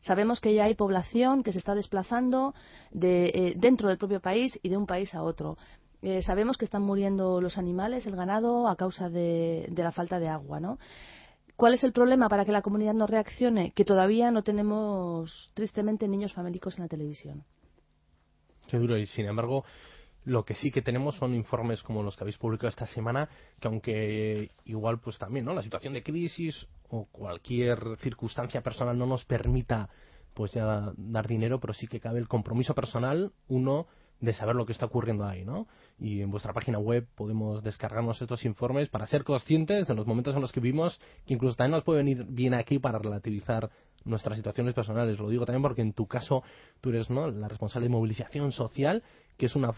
Sabemos 0.00 0.40
que 0.40 0.54
ya 0.54 0.64
hay 0.64 0.74
población 0.74 1.42
que 1.42 1.52
se 1.52 1.58
está 1.58 1.74
desplazando 1.74 2.54
de, 2.90 3.26
eh, 3.26 3.54
dentro 3.56 3.88
del 3.88 3.98
propio 3.98 4.20
país 4.20 4.58
y 4.62 4.68
de 4.68 4.76
un 4.76 4.86
país 4.86 5.14
a 5.14 5.22
otro. 5.22 5.56
Eh, 6.02 6.22
sabemos 6.22 6.58
que 6.58 6.66
están 6.66 6.82
muriendo 6.82 7.40
los 7.40 7.56
animales, 7.56 8.04
el 8.06 8.14
ganado, 8.14 8.68
a 8.68 8.76
causa 8.76 9.08
de, 9.08 9.72
la 9.74 9.92
falta 9.92 10.18
de 10.18 10.28
agua, 10.28 10.60
¿no? 10.60 10.78
¿Cuál 11.56 11.72
es 11.72 11.84
el 11.84 11.92
problema 11.92 12.28
para 12.28 12.44
que 12.44 12.52
la 12.52 12.60
comunidad 12.60 12.92
no 12.92 13.06
reaccione? 13.06 13.72
Que 13.72 13.84
todavía 13.86 14.30
no 14.30 14.42
tenemos, 14.42 15.50
tristemente, 15.54 16.08
niños 16.08 16.34
famélicos 16.34 16.76
en 16.76 16.82
la 16.82 16.88
televisión. 16.88 17.44
Qué 18.66 18.76
duro. 18.76 18.98
Y 18.98 19.06
sin 19.06 19.26
embargo, 19.26 19.64
lo 20.24 20.44
que 20.44 20.54
sí 20.54 20.70
que 20.70 20.82
tenemos 20.82 21.16
son 21.16 21.34
informes 21.34 21.82
como 21.82 22.02
los 22.02 22.16
que 22.16 22.24
habéis 22.24 22.38
publicado 22.38 22.68
esta 22.68 22.86
semana, 22.86 23.28
que 23.60 23.68
aunque 23.68 24.50
igual 24.64 24.98
pues 25.00 25.18
también, 25.18 25.44
¿no? 25.44 25.54
La 25.54 25.62
situación 25.62 25.92
de 25.92 26.02
crisis 26.02 26.66
o 26.88 27.06
cualquier 27.06 27.98
circunstancia 28.00 28.62
personal 28.62 28.98
no 28.98 29.06
nos 29.06 29.24
permita 29.24 29.88
pues 30.32 30.52
ya 30.52 30.92
dar 30.96 31.28
dinero, 31.28 31.60
pero 31.60 31.74
sí 31.74 31.86
que 31.86 32.00
cabe 32.00 32.18
el 32.18 32.28
compromiso 32.28 32.74
personal, 32.74 33.32
uno, 33.48 33.86
de 34.20 34.32
saber 34.32 34.56
lo 34.56 34.66
que 34.66 34.72
está 34.72 34.86
ocurriendo 34.86 35.24
ahí, 35.24 35.44
¿no? 35.44 35.66
Y 35.98 36.20
en 36.20 36.30
vuestra 36.30 36.52
página 36.52 36.78
web 36.78 37.06
podemos 37.14 37.62
descargarnos 37.62 38.20
estos 38.20 38.44
informes 38.44 38.88
para 38.88 39.06
ser 39.06 39.22
conscientes 39.22 39.86
de 39.86 39.94
los 39.94 40.06
momentos 40.06 40.34
en 40.34 40.40
los 40.40 40.50
que 40.50 40.60
vivimos, 40.60 40.98
que 41.26 41.34
incluso 41.34 41.56
también 41.56 41.72
nos 41.72 41.84
puede 41.84 41.98
venir 41.98 42.24
bien 42.28 42.54
aquí 42.54 42.78
para 42.78 42.98
relativizar 42.98 43.70
nuestras 44.04 44.36
situaciones 44.36 44.74
personales. 44.74 45.18
Lo 45.18 45.28
digo 45.28 45.44
también 45.44 45.62
porque 45.62 45.82
en 45.82 45.92
tu 45.92 46.06
caso 46.06 46.42
tú 46.80 46.90
eres 46.90 47.10
¿no? 47.10 47.26
la 47.28 47.48
responsable 47.48 47.86
de 47.86 47.92
movilización 47.92 48.52
social, 48.52 49.02
que 49.36 49.46
es 49.46 49.56
una 49.56 49.72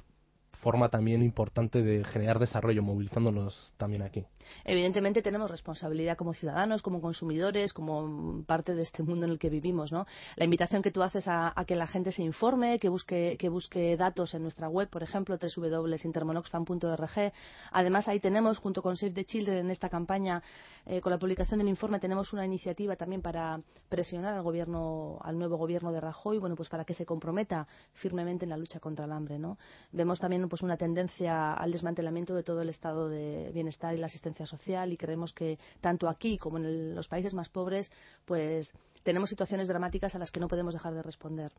forma 0.61 0.89
también 0.89 1.23
importante 1.23 1.83
de 1.83 2.05
generar 2.05 2.39
desarrollo, 2.39 2.83
movilizándolos 2.83 3.73
también 3.77 4.03
aquí. 4.03 4.25
Evidentemente 4.65 5.23
tenemos 5.23 5.51
responsabilidad 5.51 6.17
como 6.17 6.35
ciudadanos, 6.35 6.83
como 6.83 7.01
consumidores, 7.01 7.73
como 7.73 8.43
parte 8.47 8.75
de 8.75 8.83
este 8.83 9.03
mundo 9.03 9.27
en 9.27 9.33
el 9.33 9.39
que 9.39 9.51
vivimos, 9.51 9.93
¿no? 9.93 10.07
La 10.37 10.45
invitación 10.45 10.83
que 10.83 10.91
tú 10.91 11.03
haces 11.03 11.27
a, 11.27 11.53
que 11.67 11.75
la 11.75 11.87
gente 11.87 12.13
se 12.13 12.23
informe, 12.23 12.79
que 12.79 12.89
busque, 12.89 13.37
que 13.39 13.49
busque 13.49 13.97
datos 13.97 14.35
en 14.35 14.43
nuestra 14.43 14.69
web, 14.69 14.89
por 14.89 15.03
ejemplo, 15.03 15.39
www.intermonoxfam.org. 15.39 17.33
Además, 17.73 18.09
ahí 18.09 18.21
tenemos, 18.21 18.59
junto 18.59 18.83
con 18.83 18.97
Save 18.97 19.13
the 19.13 19.25
Children, 19.25 19.59
en 19.59 19.71
esta 19.71 19.89
campaña, 19.89 20.43
eh, 20.87 21.01
con 21.01 21.11
la 21.11 21.19
publicación 21.19 21.59
del 21.59 21.69
informe, 21.69 21.99
tenemos 21.99 22.33
una 22.33 22.45
iniciativa 22.45 22.97
también 22.97 23.23
para 23.23 23.59
presionar 23.89 24.35
al 24.35 24.43
gobierno, 24.43 25.19
al 25.23 25.39
nuevo 25.39 25.57
gobierno 25.57 25.93
de 25.93 26.01
Rajoy, 26.01 26.39
bueno, 26.39 26.57
pues 26.57 26.69
para 26.69 26.85
que 26.85 26.95
se 26.95 27.05
comprometa 27.05 27.67
firmemente 27.95 28.45
en 28.45 28.51
la 28.51 28.57
lucha 28.57 28.81
contra 28.81 29.05
el 29.05 29.13
hambre, 29.13 29.39
¿no? 29.39 29.59
Vemos 29.93 30.21
también 30.21 30.49
pues 30.49 30.56
una 30.63 30.77
tendencia 30.77 31.55
al 31.55 31.73
desmantelamiento 31.73 32.35
de 32.35 32.43
todo 32.43 32.63
el 32.63 32.69
estado 32.69 33.09
de 33.09 33.51
bienestar 33.53 33.95
y 33.95 33.99
la 33.99 34.07
asistencia 34.07 34.47
social 34.47 34.93
y 34.93 34.97
creemos 34.97 35.33
que 35.33 35.59
tanto 35.81 36.09
aquí 36.09 36.39
como 36.39 36.59
en 36.59 36.95
los 36.95 37.09
países 37.09 37.35
más 37.35 37.49
pobres 37.49 37.91
pues 38.25 38.73
tenemos 39.03 39.31
situaciones 39.31 39.69
dramáticas 39.69 40.15
a 40.15 40.19
las 40.19 40.31
que 40.31 40.41
no 40.41 40.49
podemos 40.49 40.75
dejar 40.75 40.95
de 40.95 41.03
responder. 41.03 41.53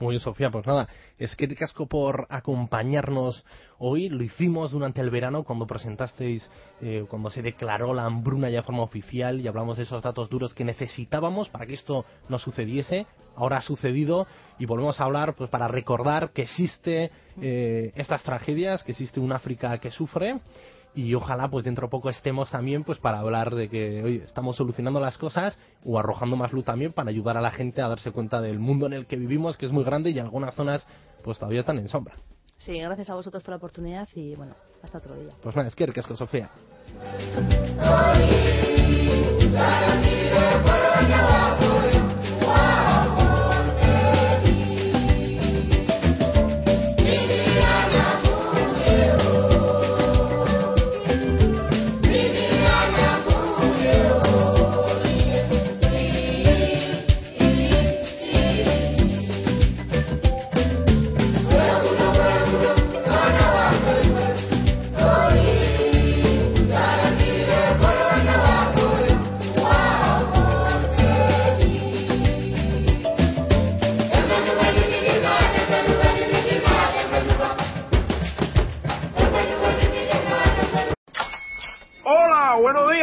Muy 0.00 0.12
bien, 0.14 0.20
Sofía. 0.20 0.50
Pues 0.50 0.66
nada, 0.66 0.88
es 1.18 1.36
que 1.36 1.46
te 1.46 1.54
casco 1.54 1.84
por 1.84 2.26
acompañarnos 2.30 3.44
hoy. 3.78 4.08
Lo 4.08 4.24
hicimos 4.24 4.70
durante 4.70 5.02
el 5.02 5.10
verano 5.10 5.44
cuando 5.44 5.66
presentasteis, 5.66 6.50
eh, 6.80 7.04
cuando 7.06 7.28
se 7.28 7.42
declaró 7.42 7.92
la 7.92 8.06
hambruna 8.06 8.48
ya 8.48 8.60
de 8.60 8.62
forma 8.62 8.82
oficial 8.82 9.38
y 9.40 9.46
hablamos 9.46 9.76
de 9.76 9.82
esos 9.82 10.02
datos 10.02 10.30
duros 10.30 10.54
que 10.54 10.64
necesitábamos 10.64 11.50
para 11.50 11.66
que 11.66 11.74
esto 11.74 12.06
no 12.30 12.38
sucediese. 12.38 13.06
Ahora 13.36 13.58
ha 13.58 13.60
sucedido 13.60 14.26
y 14.58 14.64
volvemos 14.64 14.98
a 14.98 15.04
hablar 15.04 15.34
pues 15.34 15.50
para 15.50 15.68
recordar 15.68 16.30
que 16.30 16.42
existe 16.42 17.10
eh, 17.42 17.92
estas 17.94 18.22
tragedias, 18.22 18.82
que 18.82 18.92
existe 18.92 19.20
un 19.20 19.32
África 19.32 19.76
que 19.78 19.90
sufre 19.90 20.40
y 20.94 21.14
ojalá 21.14 21.48
pues 21.48 21.64
dentro 21.64 21.86
de 21.86 21.90
poco 21.90 22.10
estemos 22.10 22.50
también 22.50 22.84
pues 22.84 22.98
para 22.98 23.20
hablar 23.20 23.54
de 23.54 23.68
que 23.68 24.02
hoy 24.02 24.22
estamos 24.24 24.56
solucionando 24.56 25.00
las 25.00 25.16
cosas 25.18 25.58
o 25.84 25.98
arrojando 25.98 26.36
más 26.36 26.52
luz 26.52 26.64
también 26.64 26.92
para 26.92 27.10
ayudar 27.10 27.36
a 27.36 27.40
la 27.40 27.50
gente 27.50 27.82
a 27.82 27.88
darse 27.88 28.10
cuenta 28.10 28.40
del 28.40 28.58
mundo 28.58 28.86
en 28.86 28.92
el 28.92 29.06
que 29.06 29.16
vivimos 29.16 29.56
que 29.56 29.66
es 29.66 29.72
muy 29.72 29.84
grande 29.84 30.10
y 30.10 30.18
algunas 30.18 30.54
zonas 30.54 30.86
pues 31.22 31.38
todavía 31.38 31.60
están 31.60 31.78
en 31.78 31.88
sombra. 31.88 32.14
Sí, 32.58 32.78
gracias 32.78 33.08
a 33.08 33.14
vosotros 33.14 33.42
por 33.42 33.50
la 33.52 33.56
oportunidad 33.56 34.08
y 34.14 34.34
bueno, 34.34 34.54
hasta 34.82 34.98
otro 34.98 35.14
día. 35.16 35.32
Pues 35.42 35.56
nada, 35.56 35.68
es 35.68 35.74
que 35.74 35.84
es 35.84 36.06
Sofía. 36.18 36.50